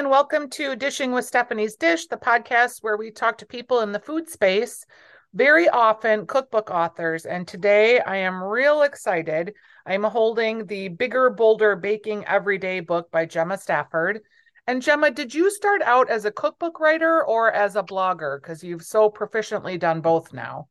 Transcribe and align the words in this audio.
And 0.00 0.08
welcome 0.08 0.48
to 0.52 0.76
Dishing 0.76 1.12
with 1.12 1.26
Stephanie's 1.26 1.76
Dish, 1.76 2.06
the 2.06 2.16
podcast 2.16 2.78
where 2.82 2.96
we 2.96 3.10
talk 3.10 3.36
to 3.36 3.44
people 3.44 3.80
in 3.80 3.92
the 3.92 4.00
food 4.00 4.30
space, 4.30 4.86
very 5.34 5.68
often 5.68 6.26
cookbook 6.26 6.70
authors. 6.70 7.26
And 7.26 7.46
today 7.46 8.00
I 8.00 8.16
am 8.16 8.42
real 8.42 8.80
excited. 8.80 9.52
I'm 9.84 10.04
holding 10.04 10.64
the 10.64 10.88
Bigger, 10.88 11.28
Bolder 11.28 11.76
Baking 11.76 12.24
Everyday 12.24 12.80
book 12.80 13.10
by 13.10 13.26
Gemma 13.26 13.58
Stafford. 13.58 14.20
And 14.66 14.80
Gemma, 14.80 15.10
did 15.10 15.34
you 15.34 15.50
start 15.50 15.82
out 15.82 16.08
as 16.08 16.24
a 16.24 16.32
cookbook 16.32 16.80
writer 16.80 17.22
or 17.22 17.52
as 17.52 17.76
a 17.76 17.82
blogger? 17.82 18.40
Because 18.40 18.64
you've 18.64 18.84
so 18.84 19.10
proficiently 19.10 19.78
done 19.78 20.00
both 20.00 20.32
now. 20.32 20.68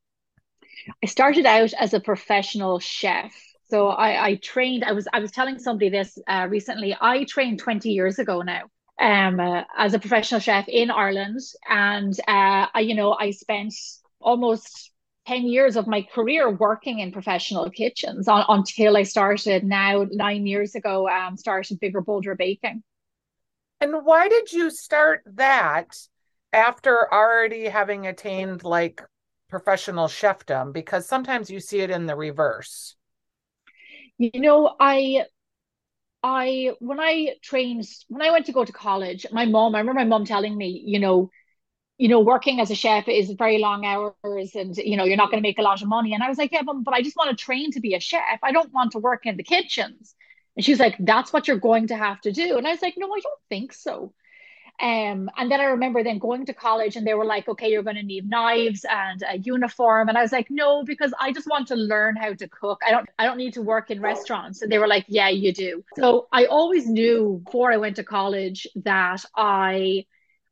I 1.03 1.05
started 1.05 1.45
out 1.45 1.71
as 1.73 1.93
a 1.93 1.99
professional 1.99 2.79
chef. 2.79 3.31
So 3.69 3.89
I, 3.89 4.25
I 4.25 4.35
trained. 4.37 4.83
I 4.83 4.93
was 4.93 5.07
I 5.13 5.19
was 5.19 5.29
telling 5.29 5.59
somebody 5.59 5.89
this 5.89 6.17
uh, 6.27 6.47
recently. 6.49 6.97
I 6.99 7.25
trained 7.25 7.59
twenty 7.59 7.91
years 7.91 8.17
ago 8.17 8.41
now 8.41 8.63
um, 8.99 9.39
uh, 9.39 9.63
as 9.77 9.93
a 9.93 9.99
professional 9.99 10.39
chef 10.39 10.67
in 10.67 10.91
Ireland, 10.91 11.39
and 11.67 12.13
uh, 12.27 12.67
I, 12.73 12.79
you 12.81 12.95
know 12.95 13.13
I 13.13 13.31
spent 13.31 13.73
almost 14.19 14.91
10 15.27 15.45
years 15.45 15.77
of 15.77 15.87
my 15.87 16.01
career 16.01 16.49
working 16.49 16.99
in 16.99 17.11
professional 17.11 17.69
kitchens 17.69 18.27
on, 18.27 18.43
until 18.49 18.97
I 18.97 19.03
started 19.03 19.63
now 19.63 20.05
nine 20.11 20.45
years 20.45 20.75
ago, 20.75 21.07
um, 21.07 21.37
started 21.37 21.79
Bigger 21.79 22.01
Bolder 22.01 22.35
Baking. 22.35 22.83
And 23.81 24.03
why 24.03 24.27
did 24.27 24.51
you 24.51 24.69
start 24.69 25.21
that 25.25 25.95
after 26.51 27.13
already 27.13 27.65
having 27.65 28.07
attained 28.07 28.63
like 28.63 29.01
professional 29.49 30.07
chefdom? 30.07 30.73
Because 30.73 31.07
sometimes 31.07 31.49
you 31.49 31.59
see 31.59 31.79
it 31.79 31.89
in 31.89 32.05
the 32.05 32.15
reverse. 32.15 32.95
You 34.17 34.41
know, 34.41 34.75
I 34.79 35.25
I 36.23 36.71
when 36.79 36.99
I 36.99 37.35
trained 37.41 37.87
when 38.09 38.21
I 38.21 38.31
went 38.31 38.45
to 38.47 38.51
go 38.51 38.65
to 38.65 38.71
college, 38.73 39.25
my 39.31 39.45
mom, 39.45 39.75
I 39.75 39.79
remember 39.79 39.99
my 40.01 40.05
mom 40.05 40.25
telling 40.25 40.57
me, 40.57 40.83
you 40.85 40.99
know, 40.99 41.29
you 41.97 42.09
know, 42.09 42.21
working 42.21 42.59
as 42.61 42.71
a 42.71 42.75
chef 42.75 43.07
is 43.09 43.31
very 43.31 43.59
long 43.59 43.85
hours 43.85 44.55
and 44.55 44.77
you 44.77 44.97
know, 44.97 45.05
you're 45.05 45.17
not 45.17 45.31
going 45.31 45.41
to 45.43 45.47
make 45.47 45.59
a 45.59 45.63
lot 45.63 45.81
of 45.81 45.87
money. 45.89 46.13
And 46.13 46.23
I 46.23 46.29
was 46.29 46.37
like, 46.37 46.51
Yeah, 46.53 46.63
but, 46.63 46.93
I 46.93 47.01
just 47.03 47.17
want 47.17 47.37
to 47.37 47.43
train 47.45 47.71
to 47.73 47.81
be 47.81 47.95
a 47.95 47.99
chef. 48.01 48.39
I 48.43 48.51
don't 48.51 48.73
want 48.73 48.93
to 48.93 48.99
work 48.99 49.25
in 49.25 49.37
the 49.37 49.43
kitchens. 49.43 50.15
And 50.57 50.65
she's 50.65 50.79
like, 50.79 50.95
That's 50.99 51.33
what 51.33 51.47
you're 51.47 51.59
going 51.59 51.87
to 51.87 51.97
have 51.97 52.21
to 52.21 52.31
do. 52.31 52.57
And 52.57 52.67
I 52.67 52.71
was 52.71 52.81
like, 52.81 52.95
No, 52.97 53.07
I 53.07 53.19
don't 53.21 53.41
think 53.49 53.73
so. 53.73 54.13
Um, 54.81 55.29
and 55.37 55.51
then 55.51 55.59
I 55.59 55.65
remember 55.65 56.03
then 56.03 56.19
going 56.19 56.45
to 56.45 56.53
college 56.53 56.95
and 56.95 57.05
they 57.05 57.13
were 57.13 57.25
like, 57.25 57.49
okay, 57.49 57.69
you're 57.69 57.83
going 57.83 57.97
to 57.97 58.03
need 58.03 58.29
knives 58.29 58.85
and 58.89 59.21
a 59.27 59.37
uniform. 59.37 60.07
And 60.07 60.17
I 60.17 60.21
was 60.21 60.31
like, 60.31 60.47
no, 60.49 60.83
because 60.85 61.13
I 61.19 61.33
just 61.33 61.47
want 61.47 61.67
to 61.67 61.75
learn 61.75 62.15
how 62.15 62.33
to 62.33 62.47
cook. 62.47 62.79
I 62.87 62.91
don't, 62.91 63.09
I 63.19 63.25
don't 63.25 63.37
need 63.37 63.53
to 63.55 63.61
work 63.61 63.91
in 63.91 64.01
restaurants. 64.01 64.61
And 64.61 64.71
they 64.71 64.77
were 64.77 64.87
like, 64.87 65.05
yeah, 65.09 65.27
you 65.27 65.53
do. 65.53 65.83
So 65.97 66.27
I 66.31 66.45
always 66.45 66.87
knew 66.87 67.41
before 67.43 67.73
I 67.73 67.77
went 67.77 67.97
to 67.97 68.05
college 68.05 68.67
that 68.77 69.25
I 69.35 70.05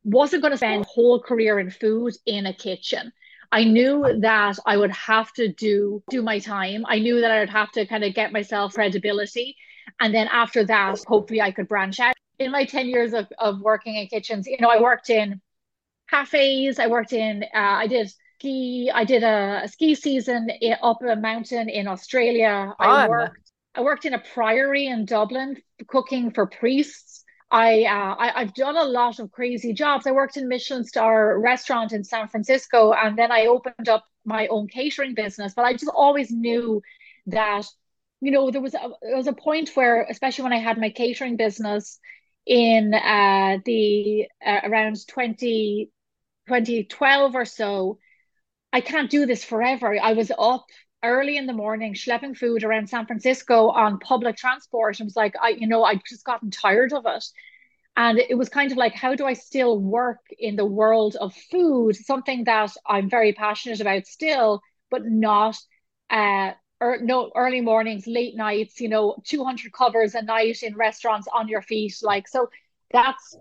wasn't 0.04 0.42
going 0.42 0.52
to 0.52 0.58
spend 0.58 0.84
a 0.84 0.88
whole 0.88 1.22
career 1.22 1.58
in 1.60 1.70
food 1.70 2.14
in 2.26 2.46
a 2.46 2.54
kitchen. 2.54 3.14
I 3.50 3.64
knew 3.64 4.20
that 4.20 4.60
I 4.66 4.76
would 4.76 4.92
have 4.92 5.32
to 5.34 5.48
do 5.48 6.04
do 6.10 6.22
my 6.22 6.40
time. 6.40 6.84
I 6.86 7.00
knew 7.00 7.22
that 7.22 7.32
I 7.32 7.40
would 7.40 7.50
have 7.50 7.72
to 7.72 7.86
kind 7.86 8.04
of 8.04 8.14
get 8.14 8.34
myself 8.34 8.74
credibility. 8.74 9.56
And 10.02 10.14
then 10.14 10.28
after 10.28 10.66
that, 10.66 11.00
hopefully 11.08 11.42
I 11.42 11.52
could 11.52 11.70
branch 11.70 12.02
out 12.02 12.14
in 12.40 12.52
my 12.52 12.66
10 12.66 12.88
years 12.88 13.14
of, 13.14 13.28
of 13.38 13.62
working 13.62 13.96
in 13.96 14.08
kitchens, 14.08 14.48
you 14.48 14.58
know, 14.60 14.70
I 14.70 14.80
worked 14.82 15.10
in 15.10 15.42
cafes, 16.10 16.80
I 16.80 16.88
worked 16.88 17.14
in, 17.14 17.44
uh, 17.44 17.48
I 17.54 17.88
did 17.88 18.12
ski, 18.36 18.92
I 18.94 19.04
did 19.04 19.24
a, 19.24 19.62
a 19.64 19.68
ski 19.68 19.96
season 19.96 20.50
in, 20.50 20.76
up 20.82 21.02
a 21.02 21.16
mountain 21.16 21.70
in 21.70 21.88
Australia. 21.88 22.74
Fun. 22.78 22.90
I 22.90 23.08
worked, 23.08 23.52
I 23.76 23.82
worked 23.82 24.06
in 24.06 24.14
a 24.14 24.20
priory 24.20 24.88
in 24.88 25.06
Dublin 25.06 25.58
cooking 25.88 26.32
for 26.32 26.46
priests. 26.48 27.24
I, 27.50 27.84
uh, 27.84 28.16
I 28.20 28.40
have 28.40 28.54
done 28.54 28.76
a 28.76 28.84
lot 28.84 29.20
of 29.20 29.32
crazy 29.32 29.74
jobs. 29.74 30.06
I 30.06 30.12
worked 30.12 30.36
in 30.36 30.50
Michelin 30.50 30.84
star 30.84 31.40
restaurant 31.40 31.94
in 31.94 32.04
San 32.04 32.28
Francisco, 32.28 32.92
and 32.92 33.18
then 33.18 33.32
I 33.32 33.46
opened 33.46 33.88
up 33.88 34.06
my 34.26 34.48
own 34.48 34.68
catering 34.68 35.14
business. 35.14 35.54
But 35.56 35.66
I 35.66 35.74
just 35.74 35.92
always 35.96 36.30
knew 36.30 36.82
that, 37.28 37.66
you 38.20 38.32
know, 38.32 38.52
there 38.52 38.62
was 38.62 38.74
a, 38.74 38.90
there 39.02 39.16
was 39.16 39.28
a 39.28 39.34
point 39.34 39.70
where, 39.76 40.06
especially 40.10 40.44
when 40.44 40.54
I 40.54 40.60
had 40.60 40.78
my 40.78 40.90
catering 40.90 41.38
business, 41.38 42.00
in 42.48 42.94
uh, 42.94 43.58
the 43.66 44.28
uh, 44.46 44.62
around 44.64 45.06
20, 45.08 45.92
2012 46.48 47.36
or 47.36 47.46
so, 47.46 48.00
I 48.74 48.82
can't 48.82 49.10
do 49.10 49.26
this 49.26 49.44
forever. 49.44 49.98
I 50.02 50.14
was 50.14 50.32
up 50.38 50.66
early 51.04 51.38
in 51.38 51.46
the 51.46 51.54
morning 51.54 51.94
schlepping 51.94 52.38
food 52.38 52.64
around 52.64 52.90
San 52.90 53.06
Francisco 53.06 53.70
on 53.70 54.00
public 54.00 54.38
transport 54.38 55.00
and 55.00 55.08
was 55.08 55.16
like, 55.16 55.36
I, 55.42 55.50
you 55.50 55.68
know, 55.68 55.84
I'd 55.84 56.02
just 56.08 56.26
gotten 56.26 56.52
tired 56.52 56.94
of 56.94 57.06
it. 57.06 57.26
And 57.98 58.20
it 58.20 58.36
was 58.38 58.50
kind 58.50 58.72
of 58.72 58.78
like, 58.78 58.94
how 58.94 59.16
do 59.16 59.26
I 59.26 59.34
still 59.34 59.80
work 59.80 60.20
in 60.38 60.56
the 60.56 60.66
world 60.66 61.16
of 61.16 61.36
food, 61.52 61.96
something 61.96 62.44
that 62.46 62.72
I'm 62.86 63.10
very 63.10 63.34
passionate 63.34 63.82
about 63.82 64.06
still, 64.06 64.62
but 64.92 65.04
not 65.06 65.58
uh, 66.10 66.52
or 66.80 67.00
no 67.02 67.32
early 67.36 67.62
mornings, 67.62 68.06
late 68.08 68.36
nights, 68.36 68.80
you 68.80 68.90
know, 68.90 69.16
200 69.26 69.74
covers 69.74 70.16
a 70.16 70.22
night 70.22 70.62
in 70.64 70.76
restaurants 70.76 71.28
on 71.34 71.48
your 71.48 71.62
feet. 71.62 71.96
Like, 72.04 72.28
so 72.28 72.50
that's, 72.92 73.36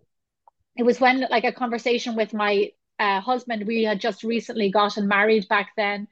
it 0.77 0.85
was 0.85 1.01
when 1.01 1.27
like 1.31 1.45
a 1.45 1.53
conversation 1.53 2.17
with 2.17 2.33
my 2.33 2.71
uh, 2.99 3.21
husband, 3.21 3.67
we 3.67 3.83
had 3.85 4.01
just 4.01 4.23
recently 4.25 4.71
gotten 4.71 5.07
married 5.07 5.49
back 5.49 5.71
then. 5.77 6.09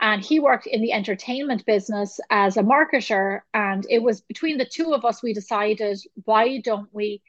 And 0.00 0.24
he 0.24 0.38
worked 0.38 0.66
in 0.66 0.80
the 0.80 0.92
entertainment 0.92 1.66
business 1.66 2.20
as 2.30 2.56
a 2.56 2.62
marketer. 2.62 3.40
And 3.52 3.84
it 3.88 4.02
was 4.02 4.20
between 4.20 4.58
the 4.58 4.64
two 4.64 4.94
of 4.94 5.04
us, 5.04 5.22
we 5.22 5.32
decided, 5.32 5.98
why 6.24 6.60
don't 6.60 6.88
we, 6.92 7.22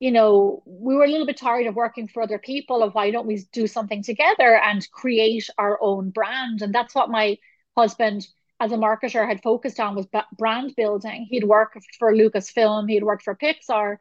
you 0.00 0.10
know, 0.10 0.62
we 0.64 0.94
were 0.96 1.04
a 1.04 1.10
little 1.10 1.26
bit 1.26 1.36
tired 1.36 1.66
of 1.66 1.74
working 1.76 2.08
for 2.08 2.22
other 2.22 2.38
people. 2.38 2.82
Of 2.82 2.94
why 2.94 3.10
don't 3.10 3.26
we 3.26 3.44
do 3.52 3.66
something 3.66 4.02
together 4.02 4.56
and 4.56 4.90
create 4.90 5.48
our 5.58 5.78
own 5.82 6.10
brand? 6.10 6.62
And 6.62 6.74
that's 6.74 6.94
what 6.94 7.10
my 7.10 7.36
husband 7.76 8.26
as 8.60 8.72
a 8.72 8.76
marketer 8.76 9.26
had 9.26 9.42
focused 9.42 9.80
on 9.80 9.96
was 9.96 10.06
brand 10.36 10.74
building. 10.76 11.26
He'd 11.28 11.44
worked 11.44 11.78
for 11.98 12.12
Lucasfilm, 12.14 12.90
he'd 12.90 13.02
worked 13.02 13.22
for 13.22 13.34
Pixar, 13.34 13.96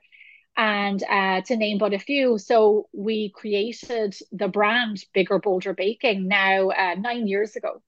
and 0.57 1.01
uh, 1.09 1.41
to 1.41 1.55
name 1.55 1.77
but 1.77 1.93
a 1.93 1.99
few. 1.99 2.37
So 2.37 2.89
we 2.93 3.29
created 3.29 4.15
the 4.33 4.49
brand 4.49 5.03
Bigger 5.13 5.39
Bolder 5.39 5.73
Baking 5.73 6.27
now 6.27 6.69
uh, 6.69 6.95
nine 6.99 7.27
years 7.27 7.55
ago. 7.55 7.81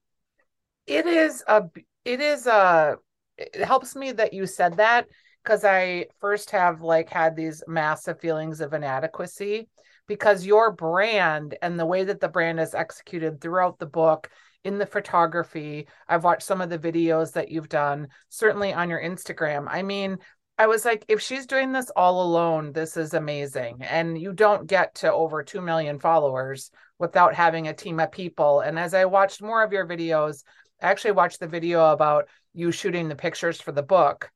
It 0.87 1.05
is 1.05 1.43
a. 1.45 1.63
It 2.05 2.21
is 2.21 2.47
a. 2.47 2.95
It 3.37 3.55
helps 3.55 3.95
me 3.95 4.13
that 4.13 4.33
you 4.33 4.45
said 4.45 4.77
that 4.77 5.07
because 5.43 5.65
I 5.65 6.05
first 6.19 6.51
have 6.51 6.81
like 6.81 7.09
had 7.09 7.35
these 7.35 7.63
massive 7.67 8.19
feelings 8.19 8.61
of 8.61 8.73
inadequacy 8.73 9.67
because 10.07 10.45
your 10.45 10.71
brand 10.71 11.57
and 11.61 11.79
the 11.79 11.85
way 11.85 12.03
that 12.03 12.19
the 12.19 12.27
brand 12.27 12.59
is 12.59 12.73
executed 12.73 13.41
throughout 13.41 13.79
the 13.79 13.85
book 13.85 14.29
in 14.63 14.77
the 14.77 14.85
photography. 14.85 15.87
I've 16.07 16.23
watched 16.23 16.43
some 16.43 16.61
of 16.61 16.69
the 16.69 16.79
videos 16.79 17.33
that 17.33 17.49
you've 17.49 17.69
done, 17.69 18.07
certainly 18.29 18.73
on 18.73 18.89
your 18.89 19.01
Instagram. 19.01 19.67
I 19.69 19.81
mean, 19.81 20.17
I 20.57 20.67
was 20.67 20.85
like, 20.85 21.05
if 21.07 21.21
she's 21.21 21.47
doing 21.47 21.71
this 21.71 21.89
all 21.95 22.21
alone, 22.23 22.71
this 22.71 22.95
is 22.95 23.13
amazing. 23.13 23.79
And 23.81 24.19
you 24.19 24.33
don't 24.33 24.67
get 24.67 24.95
to 24.95 25.11
over 25.11 25.43
2 25.43 25.61
million 25.61 25.97
followers 25.97 26.69
without 26.99 27.33
having 27.33 27.67
a 27.67 27.73
team 27.73 27.99
of 27.99 28.11
people. 28.11 28.59
And 28.59 28.77
as 28.77 28.93
I 28.93 29.05
watched 29.05 29.41
more 29.41 29.63
of 29.63 29.73
your 29.73 29.87
videos, 29.87 30.43
I 30.81 30.91
actually 30.91 31.13
watched 31.13 31.39
the 31.39 31.47
video 31.47 31.91
about 31.91 32.27
you 32.53 32.71
shooting 32.71 33.07
the 33.07 33.15
pictures 33.15 33.59
for 33.59 33.71
the 33.71 33.81
book. 33.81 34.29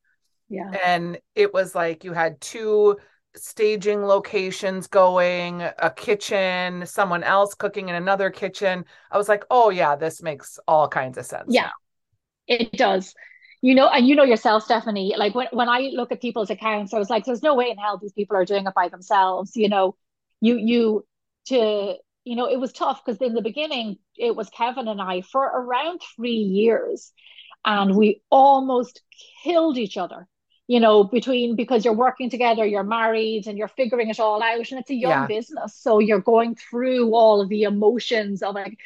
Yeah. 0.48 0.70
And 0.84 1.18
it 1.34 1.52
was 1.52 1.74
like 1.74 2.02
you 2.02 2.12
had 2.12 2.40
two 2.40 2.96
staging 3.36 4.02
locations 4.02 4.86
going, 4.86 5.62
a 5.62 5.90
kitchen, 5.90 6.86
someone 6.86 7.22
else 7.22 7.54
cooking 7.54 7.88
in 7.88 7.94
another 7.94 8.30
kitchen. 8.30 8.84
I 9.10 9.18
was 9.18 9.28
like, 9.28 9.44
oh 9.50 9.70
yeah, 9.70 9.96
this 9.96 10.22
makes 10.22 10.58
all 10.66 10.88
kinds 10.88 11.18
of 11.18 11.26
sense. 11.26 11.46
Yeah, 11.48 11.70
it 12.46 12.72
does. 12.72 13.14
You 13.62 13.74
know, 13.74 13.88
and 13.88 14.06
you 14.06 14.14
know 14.14 14.24
yourself, 14.24 14.64
Stephanie, 14.64 15.14
like 15.16 15.34
when, 15.34 15.48
when 15.50 15.68
I 15.68 15.90
look 15.92 16.12
at 16.12 16.20
people's 16.20 16.50
accounts, 16.50 16.92
I 16.94 16.98
was 16.98 17.10
like, 17.10 17.24
there's 17.24 17.42
no 17.42 17.54
way 17.54 17.70
in 17.70 17.78
hell 17.78 17.98
these 17.98 18.12
people 18.12 18.36
are 18.36 18.44
doing 18.44 18.66
it 18.66 18.74
by 18.74 18.88
themselves. 18.88 19.56
You 19.56 19.68
know, 19.68 19.96
you, 20.40 20.56
you, 20.56 21.06
to, 21.46 21.94
you 22.24 22.36
know, 22.36 22.48
it 22.48 22.60
was 22.60 22.72
tough 22.72 23.02
because 23.04 23.20
in 23.20 23.34
the 23.34 23.42
beginning, 23.42 23.96
it 24.16 24.36
was 24.36 24.50
Kevin 24.50 24.88
and 24.88 25.00
I 25.00 25.22
for 25.22 25.42
around 25.42 26.00
three 26.16 26.30
years 26.32 27.12
and 27.66 27.96
we 27.96 28.22
almost 28.30 29.02
killed 29.42 29.76
each 29.76 29.96
other 29.96 30.28
you 30.68 30.80
know, 30.80 31.04
between 31.04 31.54
because 31.54 31.84
you're 31.84 31.94
working 31.94 32.28
together, 32.28 32.64
you're 32.64 32.82
married, 32.82 33.46
and 33.46 33.56
you're 33.56 33.68
figuring 33.68 34.10
it 34.10 34.20
all 34.20 34.42
out, 34.42 34.70
and 34.70 34.80
it's 34.80 34.90
a 34.90 34.94
young 34.94 35.10
yeah. 35.10 35.26
business, 35.26 35.74
so 35.76 35.98
you're 35.98 36.20
going 36.20 36.54
through 36.56 37.14
all 37.14 37.40
of 37.40 37.48
the 37.48 37.62
emotions 37.62 38.42
of 38.42 38.54
like 38.54 38.78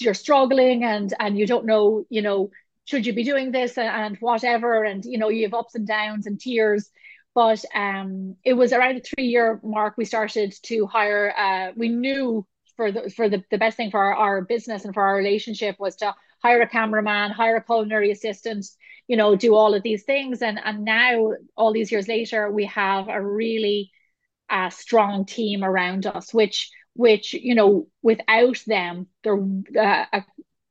you're 0.00 0.14
struggling 0.14 0.84
and 0.84 1.12
and 1.18 1.38
you 1.38 1.46
don't 1.46 1.66
know, 1.66 2.04
you 2.08 2.22
know, 2.22 2.50
should 2.84 3.04
you 3.04 3.12
be 3.12 3.24
doing 3.24 3.50
this 3.50 3.76
and, 3.76 3.88
and 3.88 4.16
whatever, 4.18 4.84
and 4.84 5.04
you 5.04 5.18
know, 5.18 5.28
you 5.28 5.44
have 5.44 5.54
ups 5.54 5.74
and 5.74 5.86
downs 5.86 6.26
and 6.26 6.40
tears. 6.40 6.90
But 7.34 7.64
um, 7.74 8.36
it 8.44 8.54
was 8.54 8.72
around 8.72 8.96
the 8.96 9.00
three 9.00 9.26
year 9.26 9.60
mark 9.62 9.96
we 9.96 10.04
started 10.04 10.54
to 10.64 10.86
hire. 10.86 11.32
Uh, 11.36 11.72
we 11.76 11.88
knew 11.88 12.46
for 12.78 12.92
the 12.92 13.10
for 13.10 13.28
the, 13.28 13.44
the 13.50 13.58
best 13.58 13.76
thing 13.76 13.90
for 13.90 14.00
our, 14.00 14.14
our 14.14 14.42
business 14.42 14.84
and 14.84 14.94
for 14.94 15.02
our 15.02 15.16
relationship 15.16 15.76
was 15.80 15.96
to 15.96 16.14
hire 16.42 16.62
a 16.62 16.68
cameraman, 16.68 17.32
hire 17.32 17.56
a 17.56 17.64
culinary 17.64 18.12
assistant, 18.12 18.64
you 19.08 19.16
know, 19.16 19.34
do 19.34 19.56
all 19.56 19.74
of 19.74 19.82
these 19.82 20.04
things. 20.04 20.42
And 20.42 20.60
and 20.64 20.84
now, 20.84 21.32
all 21.56 21.72
these 21.72 21.90
years 21.92 22.08
later, 22.08 22.50
we 22.50 22.66
have 22.66 23.08
a 23.08 23.20
really 23.20 23.90
a 24.48 24.70
strong 24.70 25.26
team 25.26 25.64
around 25.64 26.06
us, 26.06 26.32
which 26.32 26.70
which 26.94 27.34
you 27.34 27.56
know 27.56 27.88
without 28.02 28.62
them, 28.66 29.08
the 29.24 29.64
uh, 30.12 30.20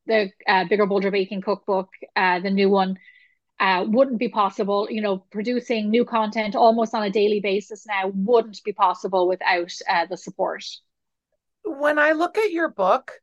the 0.07 0.31
uh, 0.47 0.65
bigger 0.69 0.85
bolder 0.85 1.11
baking 1.11 1.41
cookbook, 1.41 1.89
uh, 2.15 2.39
the 2.39 2.49
new 2.49 2.69
one, 2.69 2.97
uh, 3.59 3.83
wouldn't 3.85 4.19
be 4.19 4.29
possible. 4.29 4.87
You 4.89 5.01
know, 5.01 5.17
producing 5.31 5.89
new 5.89 6.05
content 6.05 6.55
almost 6.55 6.95
on 6.95 7.03
a 7.03 7.09
daily 7.09 7.41
basis 7.41 7.85
now 7.85 8.11
wouldn't 8.13 8.63
be 8.63 8.73
possible 8.73 9.27
without 9.27 9.73
uh, 9.89 10.05
the 10.05 10.17
support. 10.17 10.63
When 11.67 11.99
I 11.99 12.13
look 12.13 12.37
at 12.37 12.51
your 12.51 12.69
book, 12.69 13.13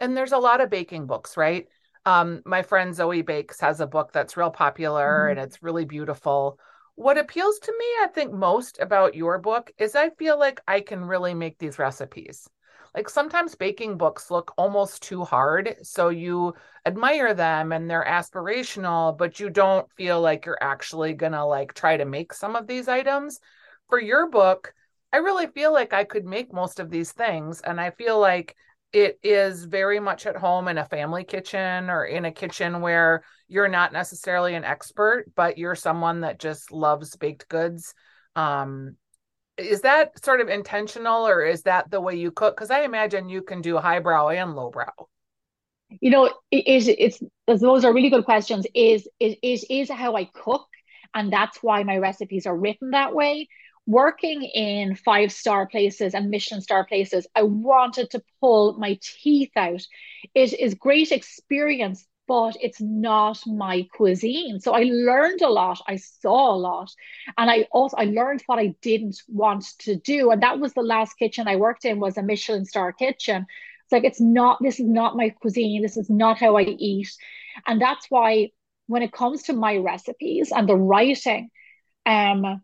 and 0.00 0.16
there's 0.16 0.32
a 0.32 0.38
lot 0.38 0.60
of 0.60 0.70
baking 0.70 1.06
books, 1.06 1.36
right? 1.36 1.66
Um, 2.04 2.42
my 2.44 2.62
friend 2.62 2.94
Zoe 2.94 3.22
Bakes 3.22 3.60
has 3.60 3.80
a 3.80 3.86
book 3.86 4.12
that's 4.12 4.36
real 4.36 4.50
popular 4.50 5.24
mm-hmm. 5.24 5.38
and 5.38 5.40
it's 5.40 5.62
really 5.62 5.84
beautiful. 5.84 6.58
What 6.94 7.18
appeals 7.18 7.58
to 7.60 7.72
me, 7.72 7.84
I 8.02 8.08
think, 8.14 8.32
most 8.32 8.78
about 8.80 9.14
your 9.14 9.38
book 9.38 9.70
is 9.78 9.94
I 9.94 10.10
feel 10.10 10.38
like 10.38 10.60
I 10.66 10.80
can 10.80 11.04
really 11.04 11.34
make 11.34 11.58
these 11.58 11.78
recipes. 11.78 12.48
Like 12.94 13.08
sometimes 13.08 13.54
baking 13.54 13.98
books 13.98 14.30
look 14.30 14.52
almost 14.56 15.02
too 15.02 15.22
hard. 15.22 15.76
So 15.82 16.08
you 16.08 16.54
admire 16.86 17.34
them 17.34 17.72
and 17.72 17.88
they're 17.88 18.04
aspirational, 18.04 19.16
but 19.16 19.38
you 19.38 19.50
don't 19.50 19.90
feel 19.92 20.20
like 20.20 20.46
you're 20.46 20.58
actually 20.60 21.12
going 21.12 21.32
to 21.32 21.44
like 21.44 21.74
try 21.74 21.96
to 21.96 22.04
make 22.04 22.32
some 22.32 22.56
of 22.56 22.66
these 22.66 22.88
items. 22.88 23.40
For 23.88 24.00
your 24.00 24.28
book, 24.28 24.74
I 25.12 25.18
really 25.18 25.46
feel 25.46 25.72
like 25.72 25.92
I 25.92 26.04
could 26.04 26.24
make 26.24 26.52
most 26.52 26.80
of 26.80 26.90
these 26.90 27.12
things. 27.12 27.60
And 27.60 27.80
I 27.80 27.90
feel 27.90 28.18
like 28.20 28.54
it 28.92 29.18
is 29.22 29.64
very 29.64 30.00
much 30.00 30.26
at 30.26 30.36
home 30.36 30.68
in 30.68 30.78
a 30.78 30.84
family 30.84 31.24
kitchen 31.24 31.90
or 31.90 32.04
in 32.04 32.24
a 32.24 32.32
kitchen 32.32 32.80
where 32.80 33.22
you're 33.46 33.68
not 33.68 33.92
necessarily 33.92 34.54
an 34.54 34.64
expert, 34.64 35.26
but 35.34 35.58
you're 35.58 35.74
someone 35.74 36.20
that 36.20 36.38
just 36.38 36.72
loves 36.72 37.16
baked 37.16 37.48
goods. 37.48 37.94
Um, 38.36 38.96
is 39.56 39.80
that 39.82 40.22
sort 40.24 40.40
of 40.40 40.48
intentional 40.48 41.26
or 41.26 41.44
is 41.44 41.62
that 41.62 41.90
the 41.90 42.00
way 42.00 42.14
you 42.14 42.30
cook? 42.30 42.56
Because 42.56 42.70
I 42.70 42.82
imagine 42.82 43.28
you 43.28 43.42
can 43.42 43.60
do 43.60 43.76
highbrow 43.76 44.28
and 44.28 44.54
lowbrow. 44.54 44.92
You 46.00 46.10
know, 46.10 46.26
it, 46.26 46.32
it's, 46.50 46.86
it's 46.86 47.60
those 47.60 47.84
are 47.84 47.94
really 47.94 48.10
good 48.10 48.26
questions. 48.26 48.66
Is 48.74 49.08
it 49.18 49.38
is 49.42 49.64
is 49.70 49.90
how 49.90 50.16
I 50.16 50.26
cook, 50.26 50.66
and 51.14 51.32
that's 51.32 51.62
why 51.62 51.82
my 51.82 51.96
recipes 51.96 52.46
are 52.46 52.56
written 52.56 52.90
that 52.90 53.14
way 53.14 53.48
working 53.88 54.42
in 54.42 54.94
five 54.94 55.32
star 55.32 55.66
places 55.66 56.14
and 56.14 56.30
Michelin 56.30 56.60
star 56.60 56.84
places, 56.84 57.26
I 57.34 57.42
wanted 57.42 58.10
to 58.10 58.22
pull 58.38 58.74
my 58.78 58.98
teeth 59.00 59.52
out. 59.56 59.82
It 60.34 60.52
is 60.52 60.74
great 60.74 61.10
experience, 61.10 62.06
but 62.26 62.54
it's 62.60 62.82
not 62.82 63.38
my 63.46 63.88
cuisine. 63.94 64.60
So 64.60 64.74
I 64.74 64.82
learned 64.82 65.40
a 65.40 65.48
lot. 65.48 65.80
I 65.88 65.96
saw 65.96 66.54
a 66.54 66.58
lot. 66.58 66.90
And 67.38 67.50
I 67.50 67.66
also 67.72 67.96
I 67.96 68.04
learned 68.04 68.42
what 68.44 68.58
I 68.58 68.74
didn't 68.82 69.22
want 69.26 69.64
to 69.80 69.96
do. 69.96 70.30
And 70.30 70.42
that 70.42 70.60
was 70.60 70.74
the 70.74 70.82
last 70.82 71.14
kitchen 71.14 71.48
I 71.48 71.56
worked 71.56 71.86
in 71.86 71.98
was 71.98 72.18
a 72.18 72.22
Michelin 72.22 72.66
star 72.66 72.92
kitchen. 72.92 73.46
It's 73.84 73.92
like 73.92 74.04
it's 74.04 74.20
not 74.20 74.58
this 74.62 74.78
is 74.80 74.86
not 74.86 75.16
my 75.16 75.30
cuisine. 75.30 75.80
This 75.80 75.96
is 75.96 76.10
not 76.10 76.38
how 76.38 76.58
I 76.58 76.62
eat. 76.62 77.10
And 77.66 77.80
that's 77.80 78.06
why 78.10 78.50
when 78.86 79.02
it 79.02 79.12
comes 79.12 79.44
to 79.44 79.54
my 79.54 79.78
recipes 79.78 80.52
and 80.54 80.68
the 80.68 80.76
writing, 80.76 81.48
um, 82.04 82.60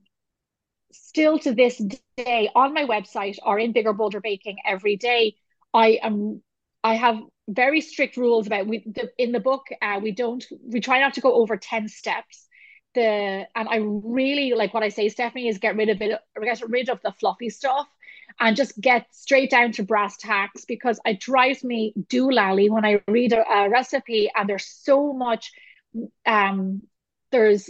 still 0.94 1.38
to 1.40 1.54
this 1.54 1.78
day 2.16 2.50
on 2.54 2.74
my 2.74 2.84
website 2.84 3.38
or 3.44 3.58
in 3.58 3.72
bigger 3.72 3.92
bolder 3.92 4.20
baking 4.20 4.58
every 4.66 4.96
day. 4.96 5.36
I 5.72 5.98
am 6.02 6.42
i 6.82 6.94
have 6.94 7.18
very 7.48 7.80
strict 7.80 8.16
rules 8.16 8.46
about 8.46 8.66
we 8.66 8.78
the, 8.86 9.10
in 9.18 9.32
the 9.32 9.40
book 9.40 9.66
uh, 9.82 9.98
we 10.02 10.12
don't 10.12 10.44
we 10.66 10.80
try 10.80 11.00
not 11.00 11.14
to 11.14 11.20
go 11.20 11.34
over 11.34 11.56
10 11.56 11.88
steps. 11.88 12.48
The 12.94 13.46
and 13.56 13.68
i 13.68 13.78
really 13.78 14.52
like 14.54 14.72
what 14.72 14.84
i 14.84 14.88
say 14.88 15.08
stephanie 15.08 15.48
is 15.48 15.58
get 15.58 15.76
rid 15.76 15.88
of 15.88 16.00
it 16.00 16.20
get 16.42 16.68
rid 16.68 16.88
of 16.88 17.00
the 17.02 17.10
fluffy 17.10 17.50
stuff 17.50 17.88
and 18.38 18.56
just 18.56 18.80
get 18.80 19.06
straight 19.10 19.50
down 19.50 19.72
to 19.72 19.82
brass 19.82 20.16
tacks 20.16 20.64
because 20.64 21.00
it 21.04 21.18
drives 21.18 21.64
me 21.64 21.92
doolally 22.06 22.70
when 22.70 22.84
i 22.84 23.00
read 23.08 23.32
a, 23.32 23.42
a 23.50 23.68
recipe 23.68 24.30
and 24.34 24.48
there's 24.48 24.66
so 24.66 25.12
much 25.12 25.52
um 26.24 26.82
there's 27.32 27.68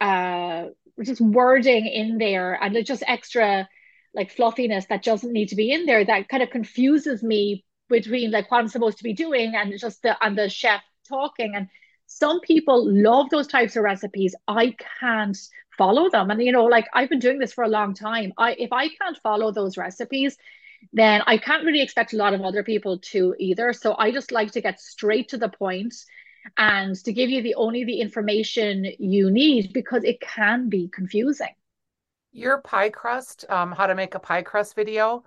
uh 0.00 0.66
just 1.02 1.20
wording 1.20 1.86
in 1.86 2.18
there 2.18 2.54
and 2.62 2.76
it's 2.76 2.88
just 2.88 3.02
extra 3.06 3.68
like 4.14 4.30
fluffiness 4.30 4.86
that 4.86 5.04
doesn't 5.04 5.32
need 5.32 5.48
to 5.48 5.56
be 5.56 5.70
in 5.70 5.86
there 5.86 6.04
that 6.04 6.28
kind 6.28 6.42
of 6.42 6.50
confuses 6.50 7.22
me 7.22 7.64
between 7.90 8.30
like 8.30 8.50
what 8.50 8.58
I'm 8.58 8.68
supposed 8.68 8.98
to 8.98 9.04
be 9.04 9.12
doing 9.12 9.54
and 9.54 9.78
just 9.78 10.02
the 10.02 10.16
and 10.24 10.38
the 10.38 10.48
chef 10.48 10.80
talking. 11.08 11.54
And 11.54 11.68
some 12.06 12.40
people 12.40 12.90
love 12.90 13.28
those 13.30 13.46
types 13.46 13.76
of 13.76 13.82
recipes. 13.82 14.34
I 14.48 14.76
can't 15.00 15.36
follow 15.76 16.08
them. 16.08 16.30
And 16.30 16.42
you 16.42 16.52
know 16.52 16.64
like 16.64 16.86
I've 16.94 17.10
been 17.10 17.18
doing 17.18 17.38
this 17.38 17.52
for 17.52 17.64
a 17.64 17.68
long 17.68 17.92
time. 17.92 18.32
I 18.38 18.52
if 18.52 18.72
I 18.72 18.88
can't 18.88 19.18
follow 19.22 19.52
those 19.52 19.76
recipes 19.76 20.38
then 20.94 21.20
I 21.26 21.36
can't 21.36 21.66
really 21.66 21.82
expect 21.82 22.14
a 22.14 22.16
lot 22.16 22.32
of 22.32 22.40
other 22.40 22.62
people 22.62 23.00
to 23.12 23.34
either. 23.38 23.74
So 23.74 23.94
I 23.98 24.12
just 24.12 24.32
like 24.32 24.52
to 24.52 24.62
get 24.62 24.80
straight 24.80 25.28
to 25.28 25.36
the 25.36 25.50
point 25.50 25.94
and 26.56 26.96
to 27.04 27.12
give 27.12 27.30
you 27.30 27.42
the 27.42 27.54
only 27.54 27.84
the 27.84 28.00
information 28.00 28.86
you 28.98 29.30
need 29.30 29.72
because 29.72 30.04
it 30.04 30.20
can 30.20 30.68
be 30.68 30.88
confusing. 30.88 31.54
Your 32.32 32.58
pie 32.58 32.90
crust, 32.90 33.44
um, 33.48 33.72
how 33.72 33.86
to 33.86 33.94
make 33.94 34.14
a 34.14 34.20
pie 34.20 34.42
crust 34.42 34.74
video. 34.76 35.24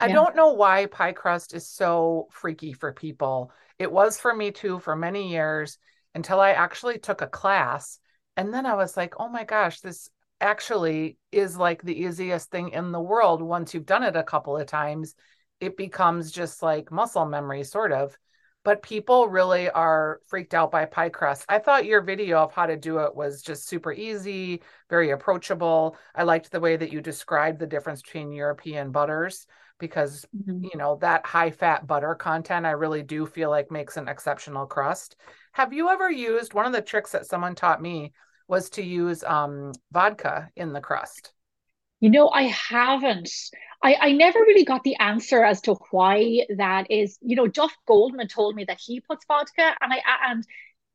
I 0.00 0.06
yeah. 0.06 0.14
don't 0.14 0.36
know 0.36 0.52
why 0.52 0.86
pie 0.86 1.12
crust 1.12 1.54
is 1.54 1.66
so 1.68 2.28
freaky 2.30 2.72
for 2.72 2.92
people. 2.92 3.52
It 3.78 3.90
was 3.90 4.18
for 4.18 4.34
me 4.34 4.50
too 4.50 4.78
for 4.78 4.94
many 4.94 5.30
years 5.30 5.78
until 6.14 6.40
I 6.40 6.50
actually 6.50 6.98
took 6.98 7.22
a 7.22 7.26
class. 7.26 7.98
And 8.36 8.52
then 8.52 8.66
I 8.66 8.74
was 8.74 8.96
like, 8.96 9.14
oh 9.18 9.28
my 9.28 9.44
gosh, 9.44 9.80
this 9.80 10.10
actually 10.40 11.16
is 11.32 11.56
like 11.56 11.82
the 11.82 11.98
easiest 11.98 12.50
thing 12.50 12.70
in 12.70 12.92
the 12.92 13.00
world. 13.00 13.40
Once 13.40 13.72
you've 13.72 13.86
done 13.86 14.02
it 14.02 14.16
a 14.16 14.22
couple 14.22 14.56
of 14.56 14.66
times, 14.66 15.14
it 15.60 15.76
becomes 15.76 16.30
just 16.30 16.62
like 16.62 16.92
muscle 16.92 17.24
memory, 17.24 17.64
sort 17.64 17.92
of 17.92 18.16
but 18.64 18.82
people 18.82 19.28
really 19.28 19.68
are 19.70 20.20
freaked 20.26 20.54
out 20.54 20.70
by 20.70 20.86
pie 20.86 21.10
crust. 21.10 21.44
I 21.48 21.58
thought 21.58 21.84
your 21.84 22.00
video 22.00 22.38
of 22.38 22.52
how 22.52 22.66
to 22.66 22.76
do 22.76 22.98
it 23.00 23.14
was 23.14 23.42
just 23.42 23.68
super 23.68 23.92
easy, 23.92 24.62
very 24.88 25.10
approachable. 25.10 25.96
I 26.14 26.22
liked 26.22 26.50
the 26.50 26.60
way 26.60 26.76
that 26.76 26.90
you 26.90 27.00
described 27.00 27.58
the 27.58 27.66
difference 27.66 28.02
between 28.02 28.32
European 28.32 28.90
butters 28.90 29.46
because 29.78 30.24
mm-hmm. 30.34 30.64
you 30.64 30.76
know 30.76 30.96
that 31.00 31.26
high 31.26 31.50
fat 31.50 31.86
butter 31.86 32.14
content 32.14 32.64
I 32.64 32.70
really 32.70 33.02
do 33.02 33.26
feel 33.26 33.50
like 33.50 33.70
makes 33.70 33.96
an 33.96 34.08
exceptional 34.08 34.66
crust. 34.66 35.16
Have 35.52 35.72
you 35.72 35.90
ever 35.90 36.10
used 36.10 36.54
one 36.54 36.66
of 36.66 36.72
the 36.72 36.82
tricks 36.82 37.12
that 37.12 37.26
someone 37.26 37.54
taught 37.54 37.82
me 37.82 38.12
was 38.48 38.70
to 38.70 38.82
use 38.82 39.22
um, 39.24 39.72
vodka 39.92 40.50
in 40.56 40.72
the 40.72 40.80
crust? 40.80 41.32
You 42.04 42.10
know, 42.10 42.28
I 42.28 42.42
haven't. 42.48 43.30
I, 43.82 43.96
I 43.98 44.12
never 44.12 44.38
really 44.40 44.66
got 44.66 44.84
the 44.84 44.94
answer 44.96 45.42
as 45.42 45.62
to 45.62 45.76
why 45.90 46.40
that 46.58 46.90
is. 46.90 47.18
You 47.22 47.34
know, 47.34 47.46
Duff 47.46 47.74
Goldman 47.88 48.28
told 48.28 48.54
me 48.54 48.64
that 48.64 48.78
he 48.78 49.00
puts 49.00 49.24
vodka, 49.24 49.74
and 49.80 49.90
I 49.90 50.02
and 50.28 50.44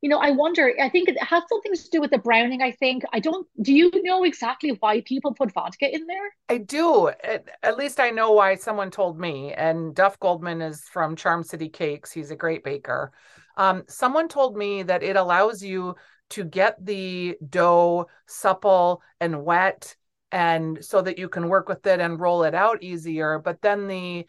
you 0.02 0.08
know, 0.08 0.18
I 0.18 0.30
wonder. 0.30 0.72
I 0.80 0.88
think 0.88 1.08
it 1.08 1.20
has 1.20 1.42
something 1.48 1.74
to 1.74 1.90
do 1.90 2.00
with 2.00 2.12
the 2.12 2.18
browning. 2.18 2.62
I 2.62 2.70
think 2.70 3.02
I 3.12 3.18
don't. 3.18 3.44
Do 3.60 3.72
you 3.72 3.90
know 4.04 4.22
exactly 4.22 4.76
why 4.78 5.00
people 5.00 5.34
put 5.34 5.52
vodka 5.52 5.92
in 5.92 6.06
there? 6.06 6.32
I 6.48 6.58
do. 6.58 7.08
At, 7.08 7.44
at 7.64 7.76
least 7.76 7.98
I 7.98 8.10
know 8.10 8.30
why 8.30 8.54
someone 8.54 8.92
told 8.92 9.18
me. 9.18 9.52
And 9.52 9.96
Duff 9.96 10.16
Goldman 10.20 10.62
is 10.62 10.84
from 10.92 11.16
Charm 11.16 11.42
City 11.42 11.70
Cakes. 11.70 12.12
He's 12.12 12.30
a 12.30 12.36
great 12.36 12.62
baker. 12.62 13.10
Um, 13.56 13.82
someone 13.88 14.28
told 14.28 14.56
me 14.56 14.84
that 14.84 15.02
it 15.02 15.16
allows 15.16 15.60
you 15.60 15.96
to 16.28 16.44
get 16.44 16.76
the 16.86 17.36
dough 17.48 18.06
supple 18.28 19.02
and 19.20 19.44
wet 19.44 19.96
and 20.32 20.84
so 20.84 21.02
that 21.02 21.18
you 21.18 21.28
can 21.28 21.48
work 21.48 21.68
with 21.68 21.86
it 21.86 22.00
and 22.00 22.20
roll 22.20 22.42
it 22.42 22.54
out 22.54 22.82
easier 22.82 23.38
but 23.38 23.60
then 23.62 23.86
the 23.86 24.26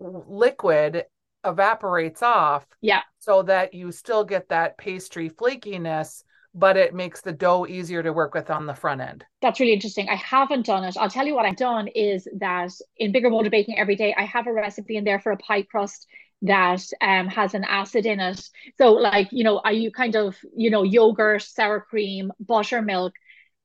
liquid 0.00 1.04
evaporates 1.44 2.22
off 2.22 2.66
yeah. 2.80 3.02
so 3.18 3.42
that 3.42 3.74
you 3.74 3.92
still 3.92 4.24
get 4.24 4.48
that 4.48 4.76
pastry 4.78 5.28
flakiness 5.30 6.22
but 6.56 6.76
it 6.76 6.94
makes 6.94 7.20
the 7.20 7.32
dough 7.32 7.66
easier 7.66 8.02
to 8.02 8.12
work 8.12 8.32
with 8.32 8.48
on 8.48 8.64
the 8.64 8.74
front 8.74 9.00
end. 9.00 9.24
That's 9.42 9.58
really 9.58 9.72
interesting. 9.72 10.08
I 10.08 10.14
haven't 10.14 10.66
done 10.66 10.84
it. 10.84 10.96
I'll 10.96 11.10
tell 11.10 11.26
you 11.26 11.34
what 11.34 11.46
i've 11.46 11.56
done 11.56 11.88
is 11.88 12.28
that 12.38 12.70
in 12.96 13.10
bigger 13.10 13.28
bolder 13.28 13.50
baking 13.50 13.76
every 13.76 13.96
day 13.96 14.14
i 14.16 14.22
have 14.24 14.46
a 14.46 14.52
recipe 14.52 14.96
in 14.96 15.02
there 15.02 15.18
for 15.18 15.32
a 15.32 15.36
pie 15.36 15.62
crust 15.62 16.06
that 16.44 16.82
um, 17.00 17.26
has 17.28 17.54
an 17.54 17.64
acid 17.64 18.04
in 18.06 18.20
it. 18.20 18.48
So 18.76 18.92
like 18.92 19.28
you 19.32 19.44
know 19.44 19.60
are 19.64 19.72
you 19.72 19.90
kind 19.90 20.14
of 20.14 20.36
you 20.54 20.70
know 20.70 20.82
yogurt 20.82 21.42
sour 21.42 21.80
cream 21.80 22.32
buttermilk 22.38 23.14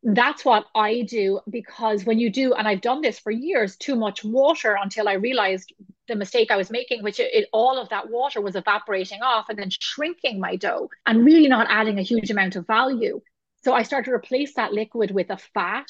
that's 0.04 0.46
what 0.46 0.66
I 0.76 1.02
do 1.02 1.42
because 1.50 2.06
when 2.06 2.20
you 2.20 2.30
do, 2.30 2.54
and 2.54 2.68
I've 2.68 2.82
done 2.82 3.02
this 3.02 3.20
for 3.20 3.32
years, 3.32 3.76
too 3.76 3.96
much 3.96 4.24
water 4.24 4.78
until 4.82 5.10
I 5.10 5.14
realized 5.14 5.74
the 6.08 6.16
mistake 6.16 6.52
I 6.52 6.58
was 6.58 6.72
making, 6.72 7.04
which 7.04 7.20
it, 7.20 7.34
it, 7.34 7.50
all 7.52 7.78
of 7.78 7.90
that 7.90 8.10
water 8.10 8.42
was 8.42 8.56
evaporating 8.56 9.22
off 9.22 9.50
and 9.50 9.60
then 9.60 9.70
shrinking 9.70 10.40
my 10.40 10.56
dough 10.56 10.90
and 11.06 11.26
really 11.26 11.50
not 11.50 11.68
adding 11.70 12.00
a 12.00 12.04
huge 12.04 12.32
amount 12.32 12.56
of 12.56 12.66
value. 12.66 13.22
So 13.64 13.74
I 13.74 13.84
started 13.84 14.10
to 14.10 14.16
replace 14.16 14.54
that 14.56 14.74
liquid 14.74 15.12
with 15.12 15.30
a 15.30 15.38
fat 15.38 15.90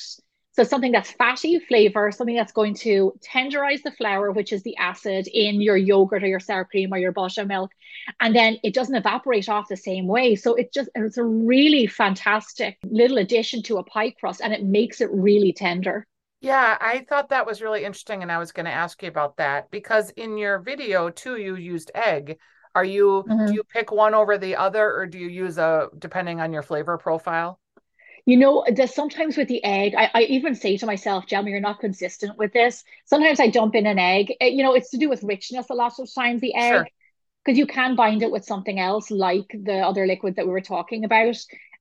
so 0.60 0.66
something 0.66 0.92
that's 0.92 1.12
fatty 1.12 1.58
flavor, 1.60 2.12
something 2.12 2.36
that's 2.36 2.52
going 2.52 2.74
to 2.76 3.14
tenderize 3.22 3.82
the 3.82 3.92
flour, 3.92 4.32
which 4.32 4.52
is 4.52 4.62
the 4.64 4.76
acid 4.76 5.28
in 5.28 5.62
your 5.62 5.78
yogurt 5.78 6.24
or 6.24 6.28
your 6.28 6.42
sour 6.42 6.66
cream 6.66 6.94
or 6.94 6.98
your 6.98 7.14
buttermilk, 7.14 7.72
and 8.20 8.36
then 8.36 8.58
it 8.62 8.74
doesn't 8.74 8.96
evaporate 8.96 9.48
off 9.48 9.70
the 9.70 9.78
same 9.78 10.06
way. 10.06 10.36
So 10.36 10.56
it 10.56 10.74
just 10.74 10.90
it's 10.96 11.18
a 11.18 11.24
really 11.24 11.88
fantastic 11.88 12.78
little 12.84 13.18
addition 13.20 13.64
to 13.64 13.78
a 13.78 13.84
pie 13.84 14.12
crust, 14.12 14.42
and 14.42 14.54
it 14.54 14.64
makes 14.66 15.00
it 15.00 15.10
really 15.12 15.54
tender. 15.54 16.06
Yeah, 16.42 16.78
I 16.80 17.06
thought 17.10 17.30
that 17.30 17.46
was 17.46 17.62
really 17.62 17.84
interesting, 17.84 18.22
and 18.22 18.32
I 18.32 18.38
was 18.38 18.52
going 18.54 18.66
to 18.66 18.72
ask 18.72 19.02
you 19.04 19.10
about 19.10 19.38
that 19.38 19.70
because 19.72 20.10
in 20.12 20.38
your 20.38 20.60
video 20.60 21.10
too, 21.10 21.36
you 21.38 21.56
used 21.56 21.92
egg. 21.94 22.40
Are 22.76 22.84
you, 22.86 23.30
do 23.44 23.54
Mhm. 23.54 23.56
you 23.56 23.64
pick 23.66 23.92
one 23.92 24.14
over 24.14 24.38
the 24.38 24.56
other, 24.56 24.96
or 24.96 25.06
do 25.06 25.18
you 25.20 25.28
use 25.28 25.58
a, 25.58 25.90
depending 25.98 26.40
on 26.40 26.54
your 26.54 26.62
flavor 26.62 26.98
profile? 26.98 27.60
You 28.26 28.38
know, 28.38 28.66
there's 28.72 28.94
sometimes 28.94 29.38
with 29.38 29.48
the 29.48 29.64
egg, 29.64 29.96
I, 29.98 30.10
I 30.14 30.22
even 30.24 30.56
say 30.56 30.78
to 30.78 30.86
myself, 30.86 31.26
Gemma, 31.26 31.50
you're 31.50 31.60
not 31.60 31.80
consistent 31.80 32.38
with 32.38 32.54
this. 32.54 32.84
Sometimes 33.06 33.40
I 33.40 33.48
dump 33.50 33.76
in 33.76 33.86
an 33.88 34.00
egg. 34.00 34.34
Eh, 34.40 34.48
You 34.48 34.64
know, 34.64 34.74
it's 34.74 34.92
to 34.92 34.98
do 34.98 35.10
with 35.10 35.24
richness 35.24 35.70
a 35.70 35.74
lot 35.74 36.00
of 36.00 36.14
times, 36.14 36.42
the 36.42 36.56
egg, 36.56 36.86
Sure. 36.86 36.88
because 37.44 37.58
you 37.58 37.66
can 37.68 37.96
bind 37.96 38.24
it 38.24 38.32
with 38.32 38.46
something 38.46 38.80
else, 38.80 39.12
like 39.12 39.48
the 39.50 39.80
other 39.80 40.06
liquid 40.08 40.36
that 40.36 40.46
we 40.46 40.52
were 40.52 40.62
talking 40.62 41.04
about. 41.06 41.38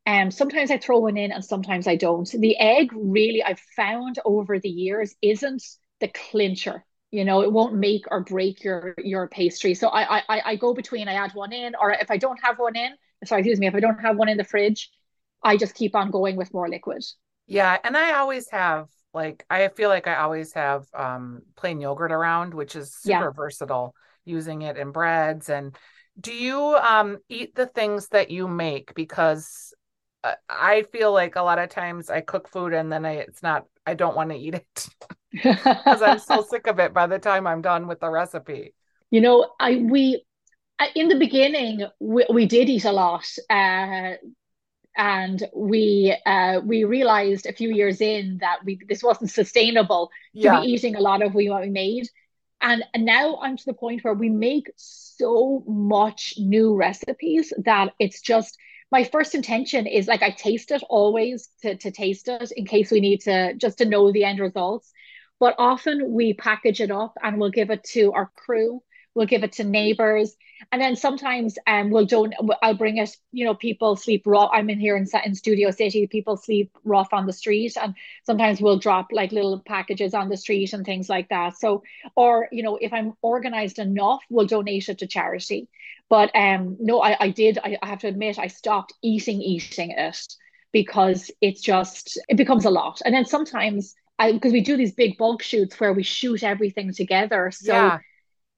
Um, 0.06 0.30
sometimes 0.30 0.70
I 0.70 0.78
throw 0.78 1.00
one 1.00 1.16
in 1.18 1.32
and 1.32 1.44
sometimes 1.44 1.86
I 1.86 1.96
don't. 1.96 2.28
The 2.30 2.56
egg 2.58 2.90
really, 2.94 3.42
I've 3.42 3.60
found 3.76 4.18
over 4.24 4.58
the 4.58 4.70
years, 4.70 5.14
isn't 5.20 5.62
the 6.00 6.08
clincher. 6.08 6.84
You 7.10 7.24
know, 7.24 7.42
it 7.42 7.52
won't 7.52 7.74
make 7.74 8.04
or 8.10 8.20
break 8.22 8.62
your 8.64 8.94
your 8.98 9.28
pastry. 9.28 9.74
So 9.74 9.88
I 9.88 10.18
I 10.28 10.42
I 10.52 10.56
go 10.56 10.74
between. 10.74 11.08
I 11.08 11.14
add 11.14 11.32
one 11.34 11.52
in, 11.52 11.74
or 11.80 11.92
if 11.92 12.10
I 12.10 12.16
don't 12.18 12.38
have 12.42 12.58
one 12.58 12.76
in, 12.76 12.92
sorry, 13.24 13.40
excuse 13.42 13.58
me, 13.58 13.66
if 13.66 13.74
I 13.74 13.80
don't 13.80 13.98
have 14.00 14.16
one 14.16 14.28
in 14.28 14.36
the 14.36 14.44
fridge, 14.44 14.90
I 15.42 15.56
just 15.56 15.74
keep 15.74 15.94
on 15.96 16.10
going 16.10 16.36
with 16.36 16.52
more 16.54 16.68
liquid. 16.68 17.04
Yeah, 17.46 17.78
and 17.82 17.96
I 17.96 18.14
always 18.18 18.48
have 18.50 18.88
like 19.14 19.44
I 19.48 19.68
feel 19.68 19.88
like 19.88 20.06
I 20.06 20.16
always 20.16 20.52
have 20.52 20.86
um 20.94 21.42
plain 21.56 21.80
yogurt 21.80 22.12
around, 22.12 22.54
which 22.54 22.76
is 22.76 22.92
Yeah. 23.04 23.24
super 23.24 23.32
versatile, 23.32 23.94
using 24.24 24.62
it 24.62 24.76
in 24.76 24.92
breads. 24.92 25.48
And 25.48 25.76
do 26.20 26.32
you 26.32 26.60
um 26.76 27.18
eat 27.28 27.54
the 27.54 27.66
things 27.66 28.08
that 28.08 28.30
you 28.30 28.48
make? 28.48 28.94
Because 28.94 29.72
uh, 30.24 30.34
I 30.48 30.82
feel 30.92 31.12
like 31.12 31.36
a 31.36 31.42
lot 31.42 31.58
of 31.58 31.70
times 31.70 32.10
I 32.10 32.20
cook 32.20 32.48
food 32.48 32.74
and 32.74 32.92
then 32.92 33.06
I 33.06 33.12
it's 33.14 33.42
not 33.42 33.66
I 33.86 33.94
don't 33.94 34.16
want 34.16 34.30
to 34.30 34.36
eat 34.36 34.54
it 34.54 34.88
because 35.88 36.02
I'm 36.02 36.18
so 36.18 36.42
sick 36.42 36.66
of 36.66 36.78
it 36.80 36.92
by 36.94 37.06
the 37.06 37.18
time 37.18 37.46
I'm 37.46 37.62
done 37.62 37.86
with 37.86 38.00
the 38.00 38.10
recipe. 38.10 38.74
You 39.10 39.20
know, 39.20 39.50
I 39.58 39.76
we 39.76 40.24
in 40.94 41.08
the 41.08 41.16
beginning 41.16 41.86
we, 42.00 42.26
we 42.32 42.46
did 42.46 42.68
eat 42.70 42.84
a 42.84 42.92
lot, 42.92 43.26
uh, 43.50 44.14
and 44.98 45.48
we 45.54 46.14
uh, 46.26 46.60
we 46.64 46.82
realized 46.84 47.46
a 47.46 47.52
few 47.52 47.70
years 47.70 48.00
in 48.00 48.38
that 48.40 48.58
we 48.64 48.80
this 48.88 49.02
wasn't 49.02 49.30
sustainable 49.30 50.10
to 50.42 50.60
be 50.60 50.66
eating 50.66 50.96
a 50.96 51.00
lot 51.00 51.22
of 51.22 51.32
what 51.34 51.62
we 51.62 51.70
made, 51.70 52.08
and, 52.60 52.84
and 52.92 53.04
now 53.04 53.38
I'm 53.40 53.56
to 53.56 53.64
the 53.64 53.74
point 53.74 54.02
where 54.02 54.14
we 54.14 54.28
make 54.28 54.70
so 54.76 55.62
much 55.66 56.34
new 56.36 56.74
recipes 56.74 57.52
that 57.64 57.92
it's 58.00 58.20
just 58.20 58.58
my 58.90 59.04
first 59.04 59.34
intention 59.34 59.86
is 59.86 60.08
like 60.08 60.22
I 60.22 60.30
taste 60.30 60.72
it 60.72 60.82
always 60.88 61.48
to 61.62 61.76
to 61.76 61.90
taste 61.92 62.26
it 62.26 62.50
in 62.56 62.66
case 62.66 62.90
we 62.90 63.00
need 63.00 63.20
to 63.22 63.54
just 63.54 63.78
to 63.78 63.84
know 63.84 64.10
the 64.10 64.24
end 64.24 64.40
results. 64.40 64.92
But 65.40 65.54
often 65.58 66.12
we 66.12 66.32
package 66.32 66.80
it 66.80 66.90
up 66.90 67.14
and 67.22 67.38
we'll 67.38 67.50
give 67.50 67.70
it 67.70 67.84
to 67.92 68.12
our 68.12 68.32
crew, 68.34 68.82
we'll 69.14 69.26
give 69.26 69.44
it 69.44 69.52
to 69.52 69.64
neighbors, 69.64 70.34
and 70.72 70.80
then 70.80 70.96
sometimes 70.96 71.58
um 71.66 71.90
we'll 71.90 72.06
don't 72.06 72.34
I'll 72.62 72.74
bring 72.74 72.98
it, 72.98 73.16
you 73.32 73.44
know, 73.44 73.54
people 73.54 73.96
sleep 73.96 74.22
rough. 74.26 74.50
I'm 74.52 74.70
in 74.70 74.80
here 74.80 74.96
in, 74.96 75.06
in 75.24 75.34
Studio 75.34 75.70
City, 75.70 76.06
people 76.06 76.36
sleep 76.36 76.70
rough 76.84 77.12
on 77.12 77.26
the 77.26 77.32
street, 77.32 77.76
and 77.80 77.94
sometimes 78.24 78.60
we'll 78.60 78.78
drop 78.78 79.08
like 79.12 79.32
little 79.32 79.60
packages 79.60 80.14
on 80.14 80.28
the 80.28 80.36
street 80.36 80.72
and 80.72 80.84
things 80.84 81.08
like 81.08 81.28
that. 81.30 81.58
So, 81.58 81.82
or 82.16 82.48
you 82.52 82.62
know, 82.62 82.78
if 82.80 82.92
I'm 82.92 83.14
organized 83.22 83.78
enough, 83.78 84.20
we'll 84.30 84.46
donate 84.46 84.88
it 84.88 84.98
to 84.98 85.06
charity. 85.06 85.68
But 86.08 86.30
um 86.34 86.76
no, 86.80 87.00
I, 87.00 87.16
I 87.20 87.30
did, 87.30 87.58
I, 87.58 87.78
I 87.82 87.86
have 87.88 88.00
to 88.00 88.08
admit, 88.08 88.38
I 88.38 88.48
stopped 88.48 88.92
eating 89.02 89.40
eating 89.42 89.90
it 89.90 90.18
because 90.72 91.30
it's 91.40 91.60
just 91.62 92.18
it 92.28 92.36
becomes 92.36 92.64
a 92.64 92.70
lot. 92.70 93.00
And 93.04 93.14
then 93.14 93.24
sometimes 93.24 93.94
I 94.18 94.32
because 94.32 94.52
we 94.52 94.60
do 94.60 94.76
these 94.76 94.94
big 94.94 95.16
bulk 95.18 95.42
shoots 95.42 95.78
where 95.80 95.92
we 95.92 96.02
shoot 96.02 96.42
everything 96.42 96.92
together. 96.92 97.50
So 97.52 97.72
yeah. 97.72 97.98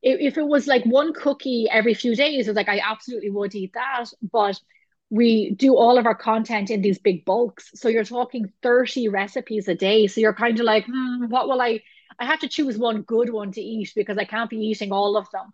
If, 0.02 0.38
it 0.38 0.46
was 0.46 0.66
like 0.66 0.84
one 0.84 1.12
cookie 1.12 1.68
every 1.70 1.94
few 1.94 2.16
days, 2.16 2.48
it's 2.48 2.56
like 2.56 2.68
I 2.68 2.80
absolutely 2.80 3.30
would 3.30 3.54
eat 3.54 3.72
that. 3.74 4.06
But 4.32 4.60
we 5.10 5.50
do 5.50 5.76
all 5.76 5.98
of 5.98 6.06
our 6.06 6.14
content 6.14 6.70
in 6.70 6.82
these 6.82 6.98
big 6.98 7.24
bulks. 7.24 7.70
So 7.74 7.88
you're 7.88 8.04
talking 8.04 8.52
30 8.62 9.08
recipes 9.08 9.68
a 9.68 9.74
day. 9.74 10.06
So 10.06 10.20
you're 10.20 10.34
kind 10.34 10.58
of 10.58 10.64
like, 10.64 10.86
hmm, 10.86 11.26
what 11.26 11.48
will 11.48 11.60
I? 11.60 11.80
I 12.18 12.26
have 12.26 12.40
to 12.40 12.48
choose 12.48 12.76
one 12.76 13.02
good 13.02 13.30
one 13.30 13.52
to 13.52 13.60
eat 13.60 13.92
because 13.94 14.18
I 14.18 14.24
can't 14.24 14.50
be 14.50 14.58
eating 14.58 14.92
all 14.92 15.16
of 15.16 15.30
them. 15.30 15.52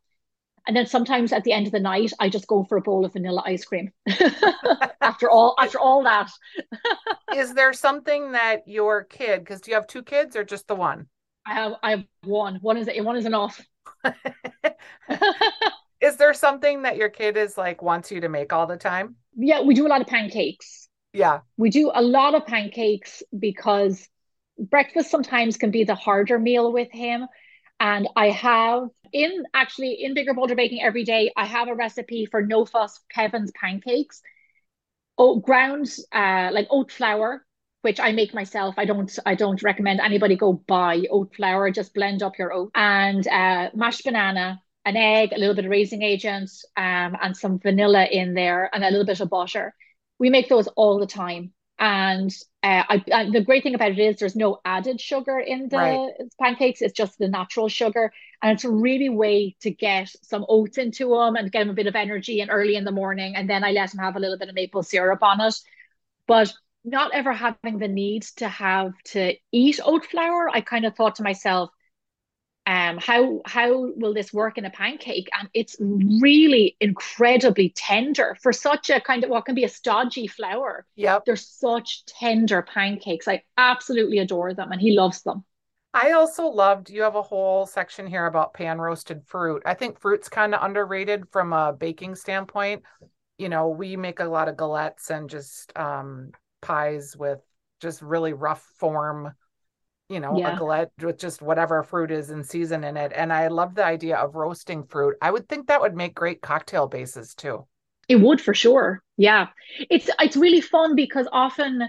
And 0.66 0.76
then 0.76 0.86
sometimes 0.86 1.32
at 1.32 1.44
the 1.44 1.52
end 1.52 1.66
of 1.66 1.72
the 1.72 1.78
night, 1.78 2.12
I 2.18 2.28
just 2.28 2.48
go 2.48 2.64
for 2.64 2.76
a 2.76 2.82
bowl 2.82 3.04
of 3.04 3.12
vanilla 3.12 3.42
ice 3.46 3.64
cream. 3.64 3.92
after 5.00 5.30
all, 5.30 5.54
after 5.60 5.78
all 5.78 6.02
that, 6.02 6.28
Is 7.34 7.54
there 7.54 7.72
something 7.72 8.32
that 8.32 8.66
your 8.66 9.04
kid, 9.04 9.40
because 9.40 9.60
do 9.60 9.70
you 9.70 9.74
have 9.74 9.86
two 9.86 10.02
kids 10.02 10.36
or 10.36 10.44
just 10.44 10.68
the 10.68 10.74
one? 10.74 11.08
I 11.44 11.54
have 11.54 11.72
I 11.82 11.90
have 11.90 12.04
one. 12.24 12.56
One 12.56 12.76
is 12.76 12.88
one 13.02 13.16
is 13.16 13.26
enough. 13.26 13.60
Is 16.00 16.16
there 16.16 16.34
something 16.34 16.82
that 16.82 16.96
your 16.96 17.08
kid 17.08 17.36
is 17.36 17.56
like 17.56 17.82
wants 17.82 18.10
you 18.10 18.20
to 18.20 18.28
make 18.28 18.52
all 18.52 18.66
the 18.66 18.76
time? 18.76 19.16
yeah, 19.36 19.60
we 19.62 19.74
do 19.74 19.86
a 19.86 19.88
lot 19.88 20.00
of 20.00 20.06
pancakes. 20.06 20.88
Yeah. 21.12 21.40
We 21.56 21.70
do 21.70 21.90
a 21.94 22.02
lot 22.02 22.34
of 22.34 22.46
pancakes 22.46 23.22
because 23.38 24.08
breakfast 24.58 25.10
sometimes 25.10 25.56
can 25.56 25.70
be 25.70 25.84
the 25.84 25.94
harder 25.94 26.38
meal 26.38 26.72
with 26.72 26.90
him. 26.90 27.26
And 27.78 28.08
I 28.16 28.30
have 28.30 28.88
in 29.12 29.44
actually 29.54 30.02
in 30.02 30.14
Bigger 30.14 30.32
Bolder 30.32 30.54
Baking 30.54 30.82
every 30.82 31.04
day, 31.04 31.30
I 31.36 31.44
have 31.44 31.68
a 31.68 31.74
recipe 31.74 32.26
for 32.26 32.42
no 32.42 32.64
fuss 32.64 32.98
Kevin's 33.10 33.52
pancakes. 33.52 34.22
Oh, 35.18 35.40
ground, 35.40 35.94
uh, 36.12 36.50
like 36.52 36.66
oat 36.70 36.90
flour, 36.90 37.44
which 37.82 38.00
I 38.00 38.12
make 38.12 38.34
myself. 38.34 38.74
I 38.78 38.84
don't 38.84 39.16
I 39.24 39.34
don't 39.34 39.62
recommend 39.62 40.00
anybody 40.00 40.36
go 40.36 40.52
buy 40.54 41.02
oat 41.10 41.34
flour. 41.34 41.70
Just 41.70 41.94
blend 41.94 42.22
up 42.22 42.38
your 42.38 42.52
oat 42.52 42.70
and 42.74 43.26
uh, 43.28 43.70
mashed 43.74 44.04
banana, 44.04 44.60
an 44.84 44.96
egg, 44.96 45.32
a 45.32 45.38
little 45.38 45.54
bit 45.54 45.64
of 45.66 45.70
raising 45.70 46.02
agents, 46.02 46.64
um, 46.76 47.16
and 47.22 47.36
some 47.36 47.58
vanilla 47.58 48.04
in 48.10 48.34
there, 48.34 48.68
and 48.72 48.84
a 48.84 48.90
little 48.90 49.06
bit 49.06 49.20
of 49.20 49.30
butter. 49.30 49.74
We 50.18 50.30
make 50.30 50.48
those 50.48 50.66
all 50.68 50.98
the 50.98 51.06
time. 51.06 51.52
And 51.78 52.34
uh, 52.62 52.84
I, 52.88 53.04
I, 53.12 53.30
the 53.30 53.42
great 53.42 53.62
thing 53.62 53.74
about 53.74 53.92
it 53.92 53.98
is 53.98 54.16
there's 54.16 54.34
no 54.34 54.60
added 54.64 54.98
sugar 54.98 55.38
in 55.38 55.68
Right. 55.70 56.02
the 56.18 56.30
pancakes. 56.40 56.80
It's 56.80 56.94
just 56.94 57.18
the 57.18 57.28
natural 57.28 57.68
sugar. 57.68 58.12
And 58.42 58.52
it's 58.52 58.64
a 58.64 58.70
really 58.70 59.10
way 59.10 59.56
to 59.60 59.70
get 59.70 60.08
some 60.22 60.46
oats 60.48 60.78
into 60.78 61.10
them 61.10 61.36
and 61.36 61.52
get 61.52 61.60
them 61.60 61.70
a 61.70 61.74
bit 61.74 61.86
of 61.86 61.94
energy 61.94 62.40
and 62.40 62.50
early 62.50 62.76
in 62.76 62.84
the 62.84 62.92
morning. 62.92 63.36
And 63.36 63.48
then 63.48 63.62
I 63.62 63.72
let 63.72 63.90
them 63.90 64.00
have 64.00 64.16
a 64.16 64.20
little 64.20 64.38
bit 64.38 64.48
of 64.48 64.54
maple 64.54 64.82
syrup 64.82 65.22
on 65.22 65.40
it. 65.42 65.54
But 66.26 66.52
not 66.86 67.12
ever 67.12 67.32
having 67.32 67.78
the 67.78 67.88
need 67.88 68.22
to 68.36 68.48
have 68.48 68.92
to 69.06 69.34
eat 69.52 69.80
oat 69.84 70.06
flour, 70.06 70.48
I 70.48 70.60
kind 70.60 70.86
of 70.86 70.94
thought 70.94 71.16
to 71.16 71.22
myself, 71.22 71.70
um, 72.66 72.98
how 72.98 73.42
how 73.46 73.92
will 73.96 74.14
this 74.14 74.32
work 74.32 74.58
in 74.58 74.64
a 74.64 74.70
pancake? 74.70 75.28
And 75.38 75.48
it's 75.54 75.76
really 75.80 76.76
incredibly 76.80 77.72
tender 77.76 78.36
for 78.42 78.52
such 78.52 78.90
a 78.90 79.00
kind 79.00 79.22
of 79.22 79.30
what 79.30 79.44
can 79.44 79.54
be 79.54 79.64
a 79.64 79.68
stodgy 79.68 80.26
flour. 80.26 80.84
Yeah, 80.96 81.20
They're 81.24 81.36
such 81.36 82.04
tender 82.06 82.62
pancakes. 82.62 83.28
I 83.28 83.42
absolutely 83.56 84.18
adore 84.18 84.54
them, 84.54 84.72
and 84.72 84.80
he 84.80 84.96
loves 84.96 85.22
them. 85.22 85.44
I 85.94 86.12
also 86.12 86.46
loved 86.46 86.90
you 86.90 87.02
have 87.02 87.14
a 87.14 87.22
whole 87.22 87.66
section 87.66 88.06
here 88.06 88.26
about 88.26 88.52
pan 88.52 88.78
roasted 88.78 89.22
fruit. 89.26 89.62
I 89.64 89.74
think 89.74 90.00
fruit's 90.00 90.28
kind 90.28 90.54
of 90.54 90.62
underrated 90.62 91.24
from 91.30 91.52
a 91.52 91.72
baking 91.72 92.16
standpoint. 92.16 92.82
You 93.38 93.48
know, 93.48 93.68
we 93.68 93.96
make 93.96 94.20
a 94.20 94.24
lot 94.24 94.48
of 94.48 94.56
galettes 94.56 95.10
and 95.10 95.30
just 95.30 95.72
um 95.76 96.32
pies 96.66 97.16
with 97.16 97.40
just 97.80 98.02
really 98.02 98.32
rough 98.32 98.62
form 98.78 99.32
you 100.08 100.20
know, 100.20 100.40
a 100.44 100.50
Yeah, 100.50 100.52
galette 100.52 100.90
with 101.02 101.18
just 101.18 101.42
whatever 101.42 101.82
fruit 101.82 102.10
is 102.10 102.30
in 102.30 102.44
season 102.44 102.84
in 102.84 102.96
it. 102.96 103.12
And 103.14 103.32
I 103.32 103.48
love 103.48 103.74
the 103.74 103.84
idea 103.84 104.16
of 104.16 104.36
roasting 104.36 104.84
fruit. 104.84 105.16
I 105.22 105.30
would 105.30 105.48
think 105.48 105.68
that 105.68 105.80
would 105.80 105.96
make 105.96 106.14
great 106.14 106.42
cocktail 106.42 106.86
bases 106.88 107.34
too. 107.34 107.66
it 108.08 108.16
would 108.16 108.40
for 108.40 108.54
sure. 108.54 109.02
Yeah, 109.16 109.48
it's 109.90 110.08
it's 110.20 110.36
really 110.36 110.60
fun 110.60 110.94
because 110.94 111.26
often 111.32 111.82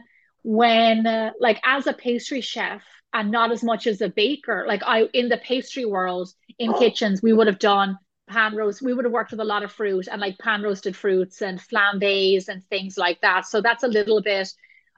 when 0.44 1.06
uh, 1.06 1.32
like 1.40 1.60
as 1.66 1.88
a 1.88 1.94
pastry 1.94 2.42
chef 2.42 2.84
and 3.14 3.32
not 3.32 3.52
as 3.52 3.64
much 3.64 3.88
as 3.88 4.02
a 4.02 4.10
baker, 4.10 4.66
like 4.68 4.82
I 4.86 5.04
in 5.14 5.30
the 5.30 5.38
pastry 5.38 5.86
world 5.86 6.30
in 6.58 6.74
kitchens 6.74 7.22
we 7.22 7.34
would 7.34 7.48
have 7.48 7.60
done 7.60 7.98
pan 8.30 8.56
roast. 8.56 8.82
We 8.82 8.94
would 8.94 9.06
have 9.06 9.14
worked 9.14 9.32
with 9.32 9.40
a 9.40 9.46
lot 9.46 9.64
of 9.64 9.72
fruit 9.72 10.08
and 10.12 10.20
like 10.22 10.38
pan 10.40 10.64
roasted 10.64 10.96
fruits 10.96 11.42
and 11.42 11.60
flambés 11.60 12.48
and 12.48 12.64
things 12.66 12.98
like 12.98 13.22
that. 13.22 13.46
So 13.46 13.62
that's 13.62 13.84
a 13.84 13.88
little 13.88 14.22
bit 14.22 14.50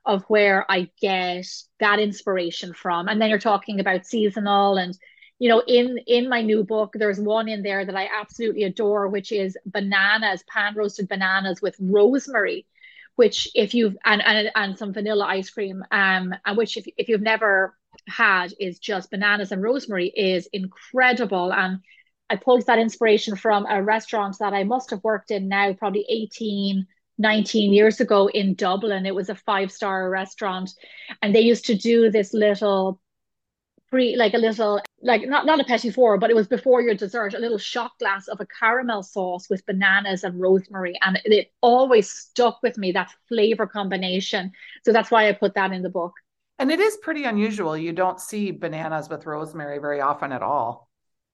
of 0.06 0.24
where 0.28 0.66
I 0.70 0.90
get 1.02 1.46
that 1.80 2.00
inspiration 2.00 2.74
from. 2.74 3.08
And 3.08 3.22
then 3.22 3.30
you're 3.30 3.40
talking 3.40 3.80
about 3.80 4.06
seasonal 4.06 4.78
and 4.78 4.98
you 5.40 5.50
know 5.50 5.64
in 5.66 5.98
in 6.06 6.30
my 6.30 6.42
new 6.42 6.64
book 6.64 6.94
there's 6.94 7.20
one 7.20 7.48
in 7.48 7.64
there 7.64 7.86
that 7.86 7.96
I 7.96 8.10
absolutely 8.14 8.64
adore 8.64 9.08
which 9.08 9.32
is 9.32 9.58
bananas 9.66 10.44
pan 10.50 10.76
roasted 10.76 11.08
bananas 11.08 11.62
with 11.62 11.76
rosemary 11.80 12.66
which 13.16 13.50
if 13.56 13.74
you've 13.74 13.98
and 14.04 14.22
and, 14.22 14.52
and 14.54 14.78
some 14.78 14.94
vanilla 14.94 15.26
ice 15.26 15.50
cream 15.50 15.84
um 15.92 16.36
and 16.46 16.58
which 16.58 16.76
if, 16.76 16.86
if 16.98 17.08
you've 17.08 17.22
never 17.22 17.74
had 18.08 18.54
is 18.60 18.80
just 18.80 19.12
bananas 19.12 19.52
and 19.52 19.64
rosemary 19.64 20.08
is 20.08 20.50
incredible 20.52 21.54
and 21.54 21.80
I 22.30 22.36
pulled 22.36 22.66
that 22.68 22.78
inspiration 22.78 23.36
from 23.36 23.66
a 23.66 23.82
restaurant 23.82 24.38
that 24.40 24.54
I 24.54 24.64
must 24.64 24.92
have 24.92 25.04
worked 25.04 25.32
in 25.32 25.48
now 25.48 25.74
probably 25.74 26.06
18 26.08 26.86
19 27.20 27.74
years 27.74 28.00
ago 28.00 28.28
in 28.30 28.56
Dublin 28.56 29.06
it 29.06 29.14
was 29.14 29.30
a 29.30 29.36
five 29.36 29.72
star 29.72 30.10
restaurant 30.10 30.72
and 31.22 31.36
they 31.36 31.42
used 31.42 31.66
to 31.66 31.76
do 31.76 32.10
this 32.10 32.34
little 32.34 33.00
pre 33.90 34.16
like 34.16 34.34
a 34.34 34.38
little 34.38 34.82
like 35.02 35.28
not 35.28 35.46
not 35.46 35.60
a 35.60 35.64
petit 35.64 35.92
four, 35.92 36.18
but 36.18 36.30
it 36.30 36.36
was 36.36 36.48
before 36.48 36.82
your 36.82 36.96
dessert, 36.96 37.34
a 37.34 37.40
little 37.40 37.58
shot 37.58 37.92
glass 38.00 38.28
of 38.28 38.40
a 38.40 38.48
caramel 38.60 39.04
sauce 39.04 39.50
with 39.50 39.66
bananas 39.66 40.24
and 40.24 40.40
rosemary, 40.40 40.94
and 41.02 41.18
it, 41.26 41.32
it 41.32 41.52
always 41.62 42.10
stuck 42.10 42.62
with 42.62 42.78
me 42.78 42.92
that 42.92 43.12
flavor 43.28 43.66
combination. 43.66 44.52
So 44.84 44.92
that's 44.92 45.12
why 45.12 45.28
I 45.28 45.34
put 45.34 45.56
that 45.56 45.72
in 45.72 45.82
the 45.82 45.90
book. 45.90 46.14
And 46.60 46.72
it 46.72 46.80
is 46.80 46.98
pretty 46.98 47.24
unusual. 47.24 47.78
You 47.78 47.94
don't 47.94 48.20
see 48.20 48.52
bananas 48.52 49.10
with 49.10 49.26
rosemary 49.26 49.80
very 49.80 50.02
often 50.02 50.32
at 50.32 50.42
all. 50.42 50.90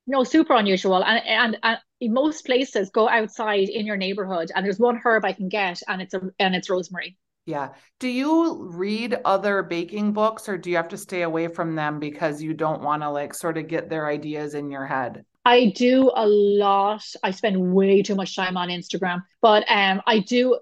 No, 0.08 0.24
super 0.24 0.54
unusual. 0.54 1.04
And, 1.04 1.26
and 1.26 1.58
and 1.64 1.80
in 2.02 2.14
most 2.14 2.46
places, 2.46 2.90
go 2.90 3.08
outside 3.10 3.70
in 3.70 3.86
your 3.86 3.98
neighborhood, 3.98 4.52
and 4.56 4.66
there's 4.66 4.80
one 4.80 5.02
herb 5.04 5.26
I 5.26 5.34
can 5.34 5.50
get, 5.50 5.82
and 5.88 6.02
it's 6.02 6.14
a 6.14 6.22
and 6.40 6.56
it's 6.56 6.70
rosemary. 6.70 7.18
Yeah. 7.46 7.70
Do 8.00 8.08
you 8.08 8.70
read 8.72 9.20
other 9.24 9.62
baking 9.62 10.14
books 10.14 10.50
or 10.50 10.58
do 10.58 10.72
you 10.72 10.78
have 10.78 10.88
to 10.90 10.98
stay 10.98 11.22
away 11.22 11.48
from 11.48 11.76
them 11.76 12.00
because 12.00 12.42
you 12.42 12.56
don't 12.56 12.82
want 12.82 13.04
to 13.04 13.10
like 13.12 13.36
sort 13.36 13.58
of 13.58 13.68
get 13.68 13.88
their 13.88 14.08
ideas 14.08 14.56
in 14.56 14.72
your 14.72 14.88
head? 14.88 15.26
I 15.46 15.72
do 15.76 16.12
a 16.16 16.26
lot. 16.26 17.06
I 17.22 17.30
spend 17.30 17.74
way 17.74 18.02
too 18.02 18.16
much 18.16 18.36
time 18.36 18.58
on 18.58 18.70
Instagram, 18.70 19.22
but 19.42 19.64
um, 19.70 20.02
I 20.08 20.20
do 20.20 20.58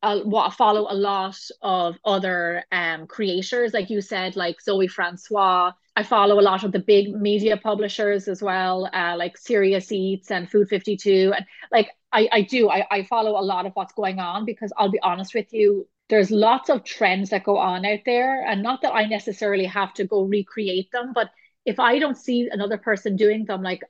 uh, 0.00 0.50
follow 0.50 0.86
a 0.88 0.94
lot 0.94 1.36
of 1.60 1.96
other 2.04 2.64
um 2.70 3.08
creators, 3.08 3.74
like 3.74 3.90
you 3.90 4.00
said, 4.00 4.36
like 4.36 4.60
Zoe 4.60 4.86
Francois. 4.86 5.72
I 5.98 6.04
follow 6.04 6.38
a 6.38 6.48
lot 6.52 6.62
of 6.62 6.70
the 6.70 6.78
big 6.78 7.12
media 7.12 7.56
publishers 7.56 8.28
as 8.28 8.40
well, 8.40 8.88
uh, 8.92 9.16
like 9.16 9.36
Serious 9.36 9.90
Eats 9.90 10.30
and 10.30 10.48
Food 10.48 10.68
52. 10.68 11.32
And 11.34 11.44
like 11.72 11.88
I, 12.12 12.28
I 12.30 12.42
do, 12.42 12.70
I, 12.70 12.86
I 12.88 13.02
follow 13.02 13.32
a 13.32 13.42
lot 13.42 13.66
of 13.66 13.72
what's 13.74 13.94
going 13.94 14.20
on 14.20 14.44
because 14.44 14.72
I'll 14.76 14.92
be 14.92 15.00
honest 15.02 15.34
with 15.34 15.52
you, 15.52 15.88
there's 16.08 16.30
lots 16.30 16.70
of 16.70 16.84
trends 16.84 17.30
that 17.30 17.42
go 17.42 17.58
on 17.58 17.84
out 17.84 17.98
there. 18.06 18.46
And 18.46 18.62
not 18.62 18.82
that 18.82 18.94
i 18.94 19.06
necessarily 19.06 19.64
have 19.64 19.92
to 19.94 20.04
go 20.04 20.22
recreate 20.22 20.92
them 20.92 21.12
but 21.12 21.30
if 21.64 21.80
i 21.80 21.98
don't 21.98 22.16
see 22.16 22.48
another 22.48 22.78
person 22.78 23.16
doing 23.16 23.44
them 23.44 23.60
like 23.62 23.82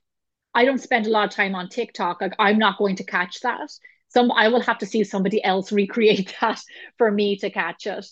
i 0.54 0.64
don't 0.64 0.80
spend 0.80 1.06
a 1.06 1.10
lot 1.10 1.28
of 1.28 1.34
time 1.34 1.54
on 1.54 1.68
tiktok. 1.68 2.22
Like 2.22 2.36
i'm 2.38 2.58
not 2.58 2.78
going 2.78 2.96
to 2.96 3.04
catch 3.04 3.40
that. 3.42 3.70
Some 4.08 4.32
i 4.32 4.48
will 4.48 4.62
have 4.62 4.78
to 4.78 4.86
see 4.86 5.04
somebody 5.04 5.44
else 5.44 5.72
recreate 5.82 6.34
that 6.40 6.58
for 6.96 7.10
me 7.10 7.36
to 7.40 7.50
catch 7.50 7.86
it. 7.86 8.06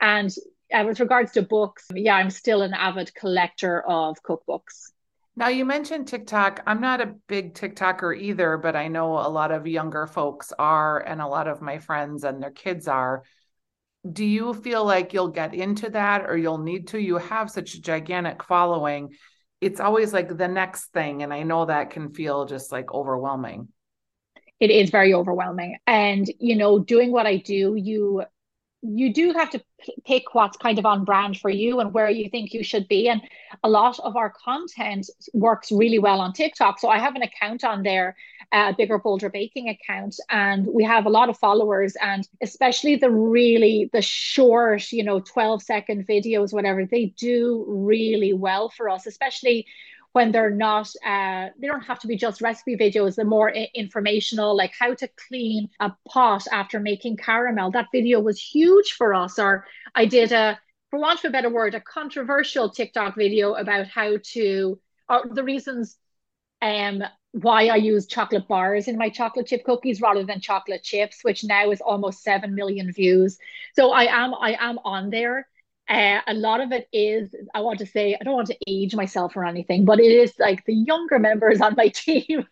And 0.00 0.34
uh, 0.74 0.84
with 0.84 1.00
regards 1.00 1.32
to 1.32 1.42
books 1.42 1.86
yeah 1.94 2.16
i'm 2.16 2.30
still 2.30 2.62
an 2.62 2.74
avid 2.74 3.14
collector 3.14 3.82
of 3.82 4.22
cookbooks 4.22 4.90
now 5.36 5.48
you 5.48 5.64
mentioned 5.64 6.06
TikTok. 6.06 6.62
I'm 6.64 6.80
not 6.80 7.00
a 7.00 7.16
big 7.26 7.54
TikToker 7.54 8.16
either, 8.16 8.56
but 8.56 8.76
I 8.76 8.86
know 8.86 9.14
a 9.14 9.26
lot 9.28 9.50
of 9.50 9.66
younger 9.66 10.06
folks 10.06 10.52
are, 10.60 11.00
and 11.00 11.20
a 11.20 11.26
lot 11.26 11.48
of 11.48 11.60
my 11.60 11.78
friends 11.78 12.22
and 12.22 12.40
their 12.40 12.52
kids 12.52 12.86
are 12.86 13.24
do 14.10 14.24
you 14.24 14.52
feel 14.52 14.84
like 14.84 15.14
you'll 15.14 15.28
get 15.28 15.54
into 15.54 15.88
that 15.90 16.28
or 16.28 16.36
you'll 16.36 16.58
need 16.58 16.88
to? 16.88 17.00
You 17.00 17.16
have 17.16 17.50
such 17.50 17.74
a 17.74 17.80
gigantic 17.80 18.42
following. 18.42 19.14
It's 19.60 19.80
always 19.80 20.12
like 20.12 20.36
the 20.36 20.48
next 20.48 20.92
thing. 20.92 21.22
And 21.22 21.32
I 21.32 21.42
know 21.42 21.64
that 21.64 21.90
can 21.90 22.12
feel 22.12 22.44
just 22.44 22.70
like 22.70 22.92
overwhelming. 22.92 23.68
It 24.60 24.70
is 24.70 24.90
very 24.90 25.14
overwhelming. 25.14 25.78
And, 25.86 26.30
you 26.38 26.56
know, 26.56 26.78
doing 26.78 27.12
what 27.12 27.26
I 27.26 27.38
do, 27.38 27.74
you 27.76 28.24
you 28.84 29.12
do 29.12 29.32
have 29.32 29.50
to 29.50 29.62
pick 30.04 30.34
what's 30.34 30.56
kind 30.56 30.78
of 30.78 30.84
on 30.84 31.04
brand 31.04 31.38
for 31.38 31.48
you 31.48 31.80
and 31.80 31.92
where 31.94 32.10
you 32.10 32.28
think 32.28 32.52
you 32.52 32.62
should 32.62 32.86
be. 32.86 33.08
And 33.08 33.22
a 33.62 33.68
lot 33.68 33.98
of 34.00 34.16
our 34.16 34.30
content 34.30 35.08
works 35.32 35.72
really 35.72 35.98
well 35.98 36.20
on 36.20 36.32
TikTok. 36.32 36.78
So 36.78 36.88
I 36.88 36.98
have 36.98 37.16
an 37.16 37.22
account 37.22 37.64
on 37.64 37.82
there, 37.82 38.14
a 38.52 38.56
uh, 38.56 38.72
bigger, 38.72 38.98
bolder 38.98 39.30
baking 39.30 39.68
account, 39.68 40.16
and 40.30 40.66
we 40.66 40.84
have 40.84 41.06
a 41.06 41.10
lot 41.10 41.30
of 41.30 41.38
followers. 41.38 41.96
And 42.00 42.28
especially 42.42 42.96
the 42.96 43.10
really 43.10 43.88
the 43.92 44.02
short, 44.02 44.92
you 44.92 45.02
know, 45.02 45.20
12 45.20 45.62
second 45.62 46.06
videos, 46.06 46.52
whatever, 46.52 46.84
they 46.84 47.06
do 47.16 47.64
really 47.66 48.34
well 48.34 48.68
for 48.68 48.90
us, 48.90 49.06
especially 49.06 49.66
when 50.14 50.30
they're 50.32 50.50
not 50.50 50.88
uh, 51.04 51.48
they 51.60 51.66
don't 51.66 51.82
have 51.82 51.98
to 51.98 52.06
be 52.06 52.16
just 52.16 52.40
recipe 52.40 52.76
videos 52.76 53.16
they're 53.16 53.24
more 53.24 53.50
informational 53.50 54.56
like 54.56 54.72
how 54.78 54.94
to 54.94 55.08
clean 55.28 55.68
a 55.80 55.92
pot 56.08 56.46
after 56.52 56.80
making 56.80 57.16
caramel 57.16 57.70
that 57.70 57.88
video 57.92 58.20
was 58.20 58.40
huge 58.40 58.92
for 58.92 59.12
us 59.12 59.38
or 59.38 59.66
i 59.94 60.06
did 60.06 60.32
a 60.32 60.58
for 60.90 60.98
want 60.98 61.18
of 61.18 61.26
a 61.26 61.32
better 61.32 61.50
word 61.50 61.74
a 61.74 61.80
controversial 61.80 62.70
tiktok 62.70 63.16
video 63.16 63.54
about 63.54 63.86
how 63.88 64.16
to 64.22 64.78
or 65.08 65.24
the 65.32 65.44
reasons 65.44 65.96
um 66.62 67.02
why 67.32 67.66
I 67.66 67.76
use 67.76 68.06
chocolate 68.06 68.46
bars 68.46 68.86
in 68.86 68.96
my 68.96 69.08
chocolate 69.08 69.48
chip 69.48 69.64
cookies 69.64 70.00
rather 70.00 70.22
than 70.22 70.40
chocolate 70.40 70.84
chips, 70.84 71.24
which 71.24 71.42
now 71.42 71.72
is 71.72 71.80
almost 71.80 72.22
seven 72.22 72.54
million 72.54 72.92
views. 72.92 73.38
So 73.74 73.90
I 73.90 74.04
am 74.04 74.34
I 74.34 74.56
am 74.60 74.78
on 74.84 75.10
there. 75.10 75.48
Uh, 75.86 76.20
a 76.26 76.32
lot 76.32 76.62
of 76.62 76.72
it 76.72 76.88
is, 76.92 77.34
I 77.54 77.60
want 77.60 77.78
to 77.80 77.86
say, 77.86 78.16
I 78.18 78.24
don't 78.24 78.34
want 78.34 78.46
to 78.48 78.56
age 78.66 78.94
myself 78.94 79.36
or 79.36 79.44
anything, 79.44 79.84
but 79.84 80.00
it 80.00 80.10
is 80.10 80.32
like 80.38 80.64
the 80.64 80.74
younger 80.74 81.18
members 81.18 81.60
on 81.60 81.74
my 81.76 81.88
team 81.94 82.46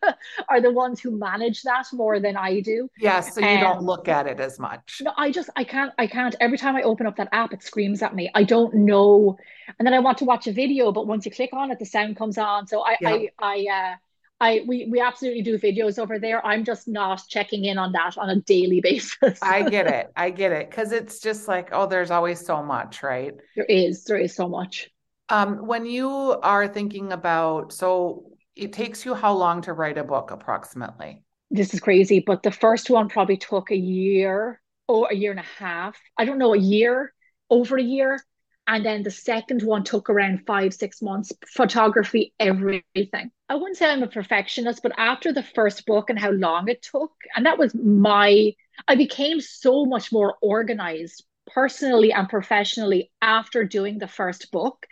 are 0.48 0.60
the 0.60 0.70
ones 0.70 1.00
who 1.00 1.10
manage 1.12 1.62
that 1.62 1.86
more 1.94 2.20
than 2.20 2.36
I 2.36 2.60
do. 2.60 2.90
Yes, 2.98 3.34
so 3.34 3.40
you 3.40 3.46
um, 3.46 3.60
don't 3.60 3.82
look 3.84 4.06
at 4.06 4.26
it 4.26 4.38
as 4.38 4.58
much. 4.58 5.00
No, 5.02 5.12
I 5.16 5.30
just, 5.30 5.48
I 5.56 5.64
can't, 5.64 5.92
I 5.96 6.06
can't. 6.06 6.34
Every 6.40 6.58
time 6.58 6.76
I 6.76 6.82
open 6.82 7.06
up 7.06 7.16
that 7.16 7.28
app, 7.32 7.54
it 7.54 7.62
screams 7.62 8.02
at 8.02 8.14
me. 8.14 8.30
I 8.34 8.44
don't 8.44 8.74
know. 8.74 9.38
And 9.78 9.86
then 9.86 9.94
I 9.94 10.00
want 10.00 10.18
to 10.18 10.26
watch 10.26 10.46
a 10.46 10.52
video, 10.52 10.92
but 10.92 11.06
once 11.06 11.24
you 11.24 11.32
click 11.32 11.50
on 11.54 11.70
it, 11.70 11.78
the 11.78 11.86
sound 11.86 12.16
comes 12.18 12.36
on. 12.36 12.66
So 12.66 12.82
I, 12.82 12.96
yeah. 13.00 13.08
I, 13.08 13.28
I, 13.38 13.66
uh, 13.72 13.96
I 14.42 14.64
we 14.66 14.88
we 14.90 15.00
absolutely 15.00 15.42
do 15.42 15.56
videos 15.56 16.00
over 16.00 16.18
there. 16.18 16.44
I'm 16.44 16.64
just 16.64 16.88
not 16.88 17.22
checking 17.28 17.64
in 17.64 17.78
on 17.78 17.92
that 17.92 18.18
on 18.18 18.28
a 18.28 18.40
daily 18.40 18.80
basis. 18.90 19.38
I 19.40 19.62
get 19.62 19.86
it. 19.86 20.10
I 20.16 20.30
get 20.30 20.50
it 20.50 20.68
cuz 20.72 20.90
it's 20.90 21.20
just 21.20 21.46
like 21.46 21.68
oh 21.70 21.86
there's 21.86 22.10
always 22.10 22.44
so 22.44 22.60
much, 22.60 23.04
right? 23.04 23.34
There 23.54 23.64
is. 23.66 24.02
There 24.02 24.18
is 24.18 24.34
so 24.34 24.48
much. 24.48 24.90
Um 25.28 25.68
when 25.68 25.86
you 25.86 26.08
are 26.42 26.66
thinking 26.66 27.12
about 27.12 27.72
so 27.72 28.24
it 28.56 28.72
takes 28.72 29.04
you 29.06 29.14
how 29.14 29.32
long 29.32 29.62
to 29.62 29.72
write 29.72 29.96
a 29.96 30.04
book 30.04 30.32
approximately? 30.32 31.22
This 31.50 31.72
is 31.72 31.80
crazy, 31.80 32.18
but 32.18 32.42
the 32.42 32.50
first 32.50 32.90
one 32.90 33.08
probably 33.08 33.36
took 33.36 33.70
a 33.70 33.76
year 33.76 34.60
or 34.88 35.08
a 35.08 35.14
year 35.14 35.30
and 35.30 35.40
a 35.40 35.50
half. 35.64 35.96
I 36.18 36.24
don't 36.24 36.38
know, 36.38 36.52
a 36.52 36.58
year, 36.58 37.14
over 37.48 37.78
a 37.78 37.82
year. 37.82 38.18
And 38.66 38.86
then 38.86 39.02
the 39.02 39.10
second 39.10 39.62
one 39.62 39.82
took 39.84 40.08
around 40.08 40.46
five, 40.46 40.72
six 40.72 41.02
months, 41.02 41.32
photography, 41.46 42.32
everything. 42.38 43.30
I 43.48 43.56
wouldn't 43.56 43.76
say 43.76 43.90
I'm 43.90 44.02
a 44.02 44.06
perfectionist, 44.06 44.82
but 44.82 44.92
after 44.96 45.32
the 45.32 45.42
first 45.42 45.84
book 45.84 46.10
and 46.10 46.18
how 46.18 46.30
long 46.30 46.68
it 46.68 46.82
took, 46.82 47.12
and 47.34 47.44
that 47.44 47.58
was 47.58 47.74
my, 47.74 48.52
I 48.86 48.94
became 48.94 49.40
so 49.40 49.84
much 49.84 50.12
more 50.12 50.36
organized 50.40 51.24
personally 51.54 52.12
and 52.12 52.28
professionally 52.28 53.10
after 53.20 53.64
doing 53.64 53.98
the 53.98 54.08
first 54.08 54.50
book 54.52 54.86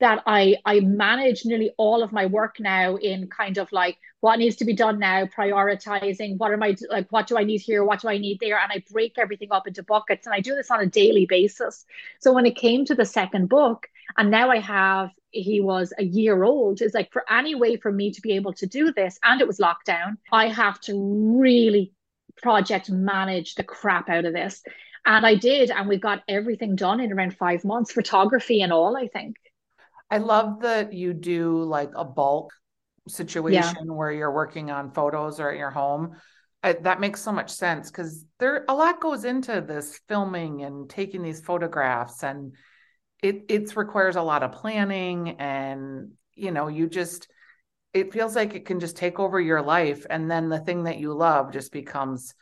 that 0.00 0.22
I 0.26 0.56
I 0.64 0.80
manage 0.80 1.44
nearly 1.44 1.70
all 1.76 2.02
of 2.02 2.12
my 2.12 2.26
work 2.26 2.56
now 2.58 2.96
in 2.96 3.28
kind 3.28 3.58
of 3.58 3.70
like 3.72 3.98
what 4.20 4.38
needs 4.38 4.56
to 4.56 4.64
be 4.64 4.72
done 4.72 4.98
now, 4.98 5.26
prioritizing 5.26 6.38
what 6.38 6.52
am 6.52 6.62
I 6.62 6.76
like 6.90 7.06
what 7.10 7.26
do 7.26 7.38
I 7.38 7.44
need 7.44 7.60
here, 7.60 7.84
what 7.84 8.00
do 8.00 8.08
I 8.08 8.18
need 8.18 8.40
there, 8.40 8.58
and 8.58 8.72
I 8.72 8.82
break 8.90 9.18
everything 9.18 9.48
up 9.50 9.66
into 9.66 9.82
buckets 9.82 10.26
and 10.26 10.34
I 10.34 10.40
do 10.40 10.54
this 10.54 10.70
on 10.70 10.80
a 10.80 10.86
daily 10.86 11.26
basis. 11.26 11.84
So 12.20 12.32
when 12.32 12.46
it 12.46 12.56
came 12.56 12.84
to 12.86 12.94
the 12.94 13.04
second 13.04 13.48
book, 13.48 13.88
and 14.16 14.30
now 14.30 14.50
I 14.50 14.58
have 14.58 15.10
he 15.30 15.60
was 15.60 15.92
a 15.98 16.04
year 16.04 16.44
old, 16.44 16.80
is 16.80 16.94
like 16.94 17.12
for 17.12 17.24
any 17.30 17.54
way 17.54 17.76
for 17.76 17.92
me 17.92 18.10
to 18.12 18.20
be 18.22 18.32
able 18.32 18.54
to 18.54 18.66
do 18.66 18.92
this, 18.92 19.18
and 19.22 19.40
it 19.40 19.46
was 19.46 19.58
lockdown, 19.58 20.16
I 20.32 20.48
have 20.48 20.80
to 20.82 20.94
really 21.38 21.92
project 22.42 22.90
manage 22.90 23.54
the 23.54 23.64
crap 23.64 24.08
out 24.08 24.24
of 24.24 24.34
this 24.34 24.62
and 25.06 25.24
I 25.24 25.36
did, 25.36 25.70
and 25.70 25.88
we 25.88 25.98
got 25.98 26.22
everything 26.28 26.76
done 26.76 27.00
in 27.00 27.12
around 27.12 27.36
five 27.36 27.64
months, 27.64 27.92
photography 27.92 28.60
and 28.60 28.72
all, 28.72 28.96
I 28.96 29.06
think. 29.06 29.36
I 30.10 30.18
love 30.18 30.60
that 30.60 30.92
you 30.92 31.14
do 31.14 31.62
like 31.62 31.90
a 31.94 32.04
bulk 32.04 32.52
situation 33.08 33.86
yeah. 33.86 33.92
where 33.92 34.12
you're 34.12 34.32
working 34.32 34.70
on 34.70 34.90
photos 34.90 35.40
or 35.40 35.50
at 35.50 35.58
your 35.58 35.70
home. 35.70 36.16
I, 36.62 36.72
that 36.72 37.00
makes 37.00 37.22
so 37.22 37.30
much 37.32 37.50
sense 37.50 37.90
because 37.90 38.24
there 38.40 38.64
a 38.68 38.74
lot 38.74 39.00
goes 39.00 39.24
into 39.24 39.60
this 39.60 40.00
filming 40.08 40.64
and 40.64 40.90
taking 40.90 41.22
these 41.22 41.40
photographs 41.40 42.24
and 42.24 42.56
it 43.22 43.44
it 43.48 43.76
requires 43.76 44.16
a 44.16 44.22
lot 44.22 44.42
of 44.42 44.52
planning 44.52 45.36
and 45.38 46.12
you 46.34 46.50
know 46.50 46.66
you 46.66 46.88
just 46.88 47.28
it 47.92 48.12
feels 48.12 48.34
like 48.34 48.54
it 48.54 48.66
can 48.66 48.80
just 48.80 48.96
take 48.96 49.20
over 49.20 49.40
your 49.40 49.62
life 49.62 50.06
and 50.10 50.30
then 50.30 50.48
the 50.48 50.58
thing 50.58 50.84
that 50.84 50.98
you 50.98 51.12
love 51.12 51.52
just 51.52 51.70
becomes 51.70 52.34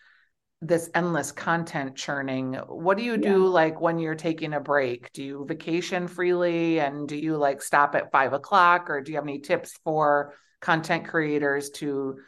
this 0.60 0.88
endless 0.94 1.30
content 1.30 1.94
churning 1.94 2.54
what 2.68 2.96
do 2.96 3.04
you 3.04 3.18
do 3.18 3.42
yeah. 3.42 3.48
like 3.48 3.80
when 3.80 3.98
you're 3.98 4.14
taking 4.14 4.54
a 4.54 4.60
break? 4.60 5.12
Do 5.12 5.22
you 5.22 5.44
vacation 5.46 6.08
freely? 6.08 6.80
And 6.80 7.06
do 7.06 7.16
you 7.16 7.36
like 7.36 7.60
stop 7.60 7.94
at 7.94 8.10
five 8.10 8.32
o'clock? 8.32 8.88
Or 8.88 9.00
do 9.00 9.12
you 9.12 9.16
have 9.16 9.24
any 9.24 9.40
tips 9.40 9.78
for 9.84 10.34
content 10.60 11.06
creators 11.06 11.70
to 11.70 12.18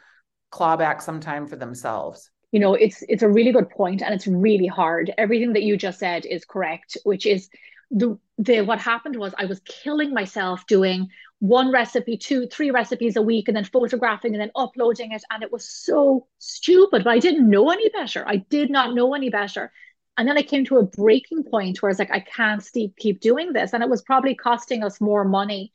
claw 0.51 0.77
back 0.77 1.01
some 1.01 1.19
time 1.19 1.47
for 1.47 1.55
themselves? 1.55 2.29
You 2.51 2.59
know 2.59 2.75
it's 2.75 3.03
it's 3.09 3.23
a 3.23 3.29
really 3.29 3.51
good 3.51 3.69
point 3.69 4.01
and 4.01 4.13
it's 4.13 4.27
really 4.27 4.67
hard. 4.67 5.13
Everything 5.17 5.53
that 5.53 5.63
you 5.63 5.77
just 5.77 5.99
said 5.99 6.25
is 6.25 6.45
correct 6.45 6.97
which 7.03 7.25
is 7.25 7.49
the 7.91 8.17
the 8.37 8.61
what 8.61 8.79
happened 8.79 9.15
was 9.15 9.33
I 9.37 9.45
was 9.45 9.61
killing 9.61 10.13
myself 10.13 10.65
doing 10.67 11.07
one 11.39 11.71
recipe, 11.71 12.17
two, 12.17 12.47
three 12.47 12.71
recipes 12.71 13.15
a 13.15 13.21
week, 13.21 13.47
and 13.47 13.55
then 13.55 13.63
photographing 13.63 14.33
and 14.33 14.41
then 14.41 14.51
uploading 14.55 15.11
it. 15.11 15.23
And 15.31 15.43
it 15.43 15.51
was 15.51 15.69
so 15.69 16.27
stupid, 16.39 17.03
but 17.03 17.11
I 17.11 17.19
didn't 17.19 17.49
know 17.49 17.69
any 17.69 17.89
better. 17.89 18.27
I 18.27 18.37
did 18.37 18.71
not 18.71 18.95
know 18.95 19.13
any 19.13 19.29
better. 19.29 19.71
And 20.17 20.27
then 20.27 20.37
I 20.37 20.41
came 20.41 20.65
to 20.65 20.77
a 20.77 20.83
breaking 20.83 21.43
point 21.43 21.81
where 21.81 21.89
I 21.89 21.91
was 21.91 21.99
like, 21.99 22.11
I 22.11 22.21
can't 22.21 22.67
keep 22.73 22.97
keep 22.97 23.21
doing 23.21 23.53
this. 23.53 23.73
And 23.73 23.83
it 23.83 23.89
was 23.89 24.01
probably 24.01 24.33
costing 24.33 24.83
us 24.83 24.99
more 24.99 25.23
money. 25.23 25.71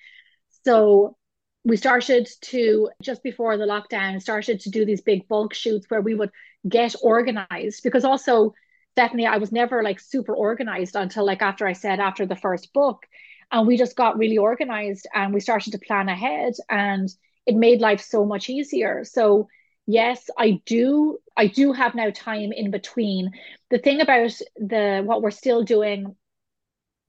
So 0.64 1.16
we 1.64 1.76
started 1.76 2.28
to 2.40 2.90
just 3.00 3.22
before 3.22 3.56
the 3.56 3.64
lockdown 3.64 4.20
started 4.20 4.60
to 4.60 4.70
do 4.70 4.84
these 4.84 5.00
big 5.00 5.28
bulk 5.28 5.54
shoots 5.54 5.86
where 5.88 6.00
we 6.00 6.14
would 6.14 6.30
get 6.68 6.94
organized 7.02 7.82
because 7.84 8.04
also 8.04 8.52
definitely 8.96 9.26
I 9.26 9.38
was 9.38 9.52
never 9.52 9.82
like 9.82 10.00
super 10.00 10.34
organized 10.34 10.96
until 10.96 11.24
like 11.24 11.40
after 11.40 11.66
I 11.66 11.72
said 11.72 12.00
after 12.00 12.26
the 12.26 12.36
first 12.36 12.72
book 12.72 13.06
and 13.52 13.66
we 13.66 13.76
just 13.76 13.96
got 13.96 14.18
really 14.18 14.38
organized 14.38 15.06
and 15.14 15.32
we 15.32 15.40
started 15.40 15.72
to 15.72 15.78
plan 15.78 16.08
ahead 16.08 16.54
and 16.70 17.08
it 17.46 17.54
made 17.54 17.80
life 17.80 18.00
so 18.00 18.24
much 18.24 18.48
easier. 18.48 19.04
So 19.04 19.48
yes 19.86 20.30
i 20.38 20.60
do 20.64 21.18
i 21.36 21.48
do 21.48 21.72
have 21.72 21.94
now 21.94 22.10
time 22.14 22.52
in 22.52 22.70
between. 22.70 23.30
The 23.70 23.78
thing 23.78 24.00
about 24.00 24.32
the 24.56 25.02
what 25.04 25.22
we're 25.22 25.30
still 25.32 25.64
doing 25.64 26.14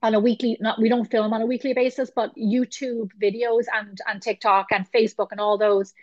on 0.02 0.16
a 0.16 0.20
weekly 0.20 0.58
not 0.60 0.82
we 0.82 0.90
don't 0.90 1.10
film 1.10 1.34
on 1.34 1.42
a 1.42 1.46
weekly 1.46 1.74
basis 1.74 2.12
but 2.14 2.36
youtube 2.36 3.10
videos 3.22 3.66
and 3.74 3.98
and 4.08 4.22
tiktok 4.22 4.68
and 4.72 4.86
facebook 4.92 5.28
and 5.32 5.40
all 5.40 5.58
those 5.58 5.94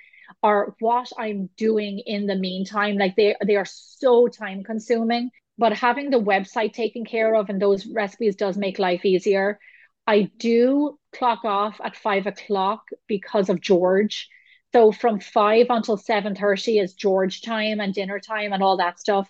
are 0.42 0.74
what 0.80 1.10
i'm 1.18 1.50
doing 1.56 1.98
in 2.06 2.26
the 2.26 2.36
meantime. 2.36 2.96
Like 2.96 3.16
they 3.16 3.34
they 3.44 3.56
are 3.56 3.66
so 3.66 4.28
time 4.28 4.62
consuming 4.62 5.30
but 5.58 5.72
having 5.74 6.08
the 6.10 6.20
website 6.20 6.72
taken 6.72 7.04
care 7.04 7.34
of 7.34 7.50
and 7.50 7.60
those 7.60 7.86
recipes 7.86 8.36
does 8.36 8.56
make 8.56 8.78
life 8.78 9.04
easier 9.04 9.58
i 10.10 10.30
do 10.38 10.98
clock 11.12 11.44
off 11.44 11.80
at 11.82 11.96
five 11.96 12.26
o'clock 12.26 12.82
because 13.06 13.48
of 13.48 13.60
george 13.60 14.28
so 14.72 14.92
from 14.92 15.18
five 15.18 15.66
until 15.68 15.96
seven 15.96 16.34
thirty 16.34 16.78
is 16.78 16.94
George 16.94 17.42
time 17.42 17.80
and 17.80 17.92
dinner 17.92 18.20
time 18.20 18.52
and 18.52 18.62
all 18.62 18.76
that 18.76 19.00
stuff, 19.00 19.28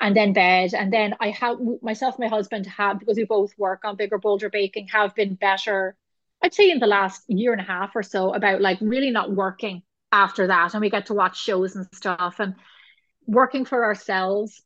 and 0.00 0.16
then 0.16 0.32
bed. 0.32 0.74
And 0.74 0.92
then 0.92 1.14
I 1.20 1.30
have 1.30 1.58
myself, 1.82 2.18
my 2.18 2.26
husband 2.26 2.66
have 2.66 2.98
because 2.98 3.16
we 3.16 3.24
both 3.24 3.52
work 3.56 3.82
on 3.84 3.96
bigger 3.96 4.18
bolder 4.18 4.50
baking 4.50 4.88
have 4.88 5.14
been 5.14 5.34
better. 5.34 5.96
I'd 6.42 6.54
say 6.54 6.70
in 6.70 6.80
the 6.80 6.88
last 6.88 7.22
year 7.28 7.52
and 7.52 7.60
a 7.60 7.64
half 7.64 7.94
or 7.94 8.02
so 8.02 8.34
about 8.34 8.60
like 8.60 8.78
really 8.80 9.10
not 9.10 9.30
working 9.30 9.82
after 10.10 10.48
that, 10.48 10.74
and 10.74 10.80
we 10.80 10.90
get 10.90 11.06
to 11.06 11.14
watch 11.14 11.40
shows 11.40 11.76
and 11.76 11.86
stuff 11.94 12.40
and 12.40 12.56
working 13.26 13.64
for 13.64 13.84
ourselves, 13.84 14.62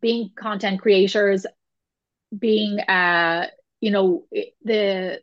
being 0.00 0.30
content 0.36 0.80
creators, 0.80 1.44
being 2.38 2.78
uh 2.80 3.48
you 3.80 3.90
know 3.90 4.24
the 4.64 5.20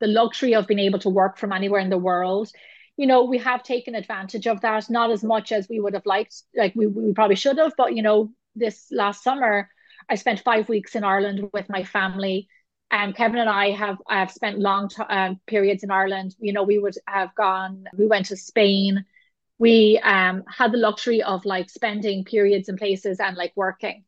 the 0.00 0.06
luxury 0.06 0.54
of 0.54 0.66
being 0.66 0.80
able 0.80 0.98
to 0.98 1.08
work 1.08 1.38
from 1.38 1.52
anywhere 1.52 1.80
in 1.80 1.90
the 1.90 1.98
world 1.98 2.50
you 2.96 3.06
know, 3.06 3.24
we 3.24 3.38
have 3.38 3.62
taken 3.62 3.94
advantage 3.94 4.46
of 4.46 4.60
that, 4.62 4.88
not 4.88 5.10
as 5.10 5.22
much 5.22 5.52
as 5.52 5.68
we 5.68 5.80
would 5.80 5.94
have 5.94 6.06
liked, 6.06 6.42
like 6.54 6.74
we, 6.74 6.86
we 6.86 7.12
probably 7.12 7.36
should 7.36 7.58
have, 7.58 7.74
but 7.76 7.94
you 7.94 8.02
know, 8.02 8.30
this 8.54 8.86
last 8.90 9.22
summer, 9.22 9.68
I 10.08 10.14
spent 10.14 10.40
five 10.40 10.68
weeks 10.68 10.94
in 10.94 11.04
Ireland 11.04 11.50
with 11.52 11.68
my 11.68 11.84
family. 11.84 12.48
And 12.90 13.14
Kevin 13.14 13.40
and 13.40 13.50
I 13.50 13.72
have 13.72 13.98
have 14.08 14.30
spent 14.30 14.60
long 14.60 14.88
t- 14.88 15.02
um, 15.02 15.40
periods 15.46 15.82
in 15.82 15.90
Ireland. 15.90 16.36
You 16.38 16.52
know, 16.52 16.62
we 16.62 16.78
would 16.78 16.94
have 17.08 17.34
gone. 17.34 17.84
We 17.98 18.06
went 18.06 18.26
to 18.26 18.36
Spain. 18.36 19.04
We 19.58 19.98
um, 20.04 20.44
had 20.46 20.72
the 20.72 20.78
luxury 20.78 21.22
of 21.22 21.44
like 21.44 21.68
spending 21.68 22.24
periods 22.24 22.68
in 22.68 22.76
places 22.76 23.18
and 23.18 23.36
like 23.36 23.52
working, 23.56 24.04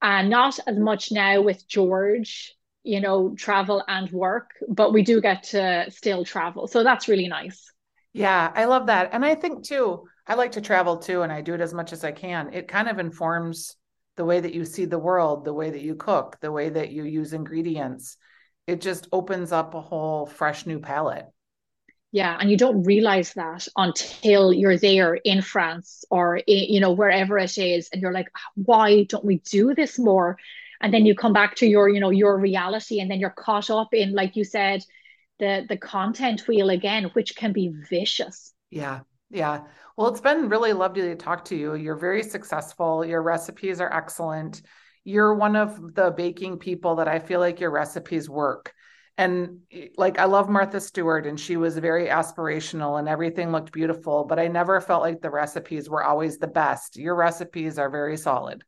and 0.00 0.30
not 0.30 0.60
as 0.66 0.78
much 0.78 1.10
now 1.10 1.42
with 1.42 1.66
George. 1.66 2.54
You 2.86 3.00
know, 3.00 3.34
travel 3.34 3.82
and 3.88 4.10
work, 4.10 4.50
but 4.68 4.92
we 4.92 5.02
do 5.02 5.20
get 5.20 5.44
to 5.44 5.86
still 5.90 6.24
travel, 6.24 6.66
so 6.66 6.84
that's 6.84 7.08
really 7.08 7.28
nice. 7.28 7.64
Yeah, 8.12 8.52
I 8.54 8.66
love 8.66 8.86
that. 8.86 9.10
And 9.12 9.24
I 9.24 9.34
think 9.34 9.64
too, 9.64 10.04
I 10.26 10.34
like 10.34 10.52
to 10.52 10.60
travel 10.60 10.98
too, 10.98 11.22
and 11.22 11.32
I 11.32 11.40
do 11.40 11.54
it 11.54 11.62
as 11.62 11.72
much 11.72 11.94
as 11.94 12.04
I 12.04 12.12
can. 12.12 12.52
It 12.52 12.68
kind 12.68 12.88
of 12.88 12.98
informs 12.98 13.74
the 14.16 14.24
way 14.24 14.38
that 14.38 14.54
you 14.54 14.64
see 14.66 14.84
the 14.84 14.98
world, 14.98 15.44
the 15.44 15.54
way 15.54 15.70
that 15.70 15.80
you 15.80 15.94
cook, 15.94 16.38
the 16.40 16.52
way 16.52 16.68
that 16.68 16.92
you 16.92 17.04
use 17.04 17.32
ingredients. 17.32 18.18
It 18.66 18.80
just 18.80 19.08
opens 19.12 19.50
up 19.50 19.74
a 19.74 19.80
whole 19.80 20.26
fresh 20.26 20.66
new 20.66 20.78
palette. 20.78 21.26
Yeah, 22.12 22.36
and 22.38 22.48
you 22.48 22.56
don't 22.56 22.84
realize 22.84 23.32
that 23.32 23.66
until 23.76 24.52
you're 24.52 24.78
there 24.78 25.14
in 25.14 25.42
France 25.42 26.04
or 26.10 26.36
in, 26.36 26.72
you 26.74 26.80
know 26.80 26.92
wherever 26.92 27.38
it 27.38 27.58
is, 27.58 27.88
and 27.92 28.00
you're 28.00 28.12
like, 28.12 28.28
why 28.54 29.04
don't 29.04 29.24
we 29.24 29.38
do 29.38 29.74
this 29.74 29.98
more? 29.98 30.38
And 30.80 30.92
then 30.92 31.06
you 31.06 31.14
come 31.14 31.32
back 31.32 31.54
to 31.56 31.66
your 31.66 31.88
you 31.88 32.00
know 32.00 32.10
your 32.10 32.38
reality, 32.38 33.00
and 33.00 33.10
then 33.10 33.20
you're 33.20 33.30
caught 33.30 33.70
up 33.70 33.92
in 33.92 34.12
like 34.12 34.36
you 34.36 34.44
said 34.44 34.84
the 35.38 35.64
the 35.68 35.76
content 35.76 36.46
wheel 36.46 36.70
again, 36.70 37.10
which 37.14 37.36
can 37.36 37.52
be 37.52 37.72
vicious. 37.88 38.52
Yeah. 38.70 39.00
Yeah. 39.30 39.62
Well, 39.96 40.08
it's 40.08 40.20
been 40.20 40.48
really 40.48 40.72
lovely 40.72 41.02
to 41.02 41.16
talk 41.16 41.44
to 41.46 41.56
you. 41.56 41.74
You're 41.74 41.96
very 41.96 42.22
successful. 42.22 43.04
Your 43.04 43.22
recipes 43.22 43.80
are 43.80 43.92
excellent. 43.92 44.62
You're 45.04 45.34
one 45.34 45.56
of 45.56 45.94
the 45.94 46.10
baking 46.10 46.58
people 46.58 46.96
that 46.96 47.08
I 47.08 47.18
feel 47.18 47.40
like 47.40 47.60
your 47.60 47.70
recipes 47.70 48.28
work. 48.28 48.72
And 49.16 49.60
eh, 49.70 49.88
like, 49.96 50.18
I 50.18 50.24
love 50.24 50.48
Martha 50.48 50.80
Stewart, 50.80 51.26
and 51.26 51.38
she 51.38 51.56
was 51.56 51.78
very 51.78 52.06
aspirational 52.06 52.98
and 52.98 53.08
everything 53.08 53.52
looked 53.52 53.72
beautiful, 53.72 54.24
but 54.24 54.38
I 54.38 54.48
never 54.48 54.80
felt 54.80 55.02
like 55.02 55.20
the 55.20 55.30
recipes 55.30 55.88
were 55.88 56.04
always 56.04 56.38
the 56.38 56.48
best. 56.48 56.96
Your 56.96 57.14
recipes 57.14 57.78
are 57.78 57.90
very 57.90 58.16
solid. 58.16 58.64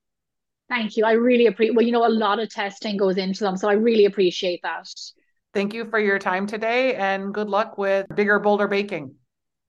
Thank 0.68 0.96
you. 0.96 1.04
I 1.04 1.12
really 1.12 1.46
appreciate, 1.46 1.76
well, 1.76 1.86
you 1.86 1.92
know, 1.92 2.06
a 2.06 2.08
lot 2.08 2.40
of 2.40 2.50
testing 2.50 2.96
goes 2.96 3.16
into 3.16 3.44
them. 3.44 3.56
So 3.56 3.68
I 3.68 3.74
really 3.74 4.04
appreciate 4.04 4.60
that. 4.62 4.88
Thank 5.54 5.72
you 5.72 5.88
for 5.88 5.98
your 5.98 6.18
time 6.18 6.46
today 6.46 6.94
and 6.96 7.32
good 7.32 7.48
luck 7.48 7.78
with 7.78 8.06
bigger, 8.14 8.38
bolder 8.38 8.68
baking. 8.68 9.14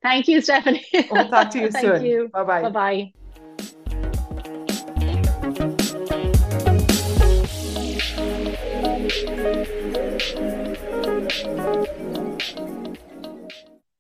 Thank 0.02 0.28
you, 0.28 0.42
Stephanie. 0.42 0.86
we'll 1.12 1.30
talk 1.30 1.52
to 1.52 1.60
you 1.60 1.72
Thank 1.72 1.86
soon. 1.86 2.06
You. 2.06 2.30
Bye 2.34 2.44
bye. 2.44 2.62
Bye 2.64 2.70
bye. 2.70 3.27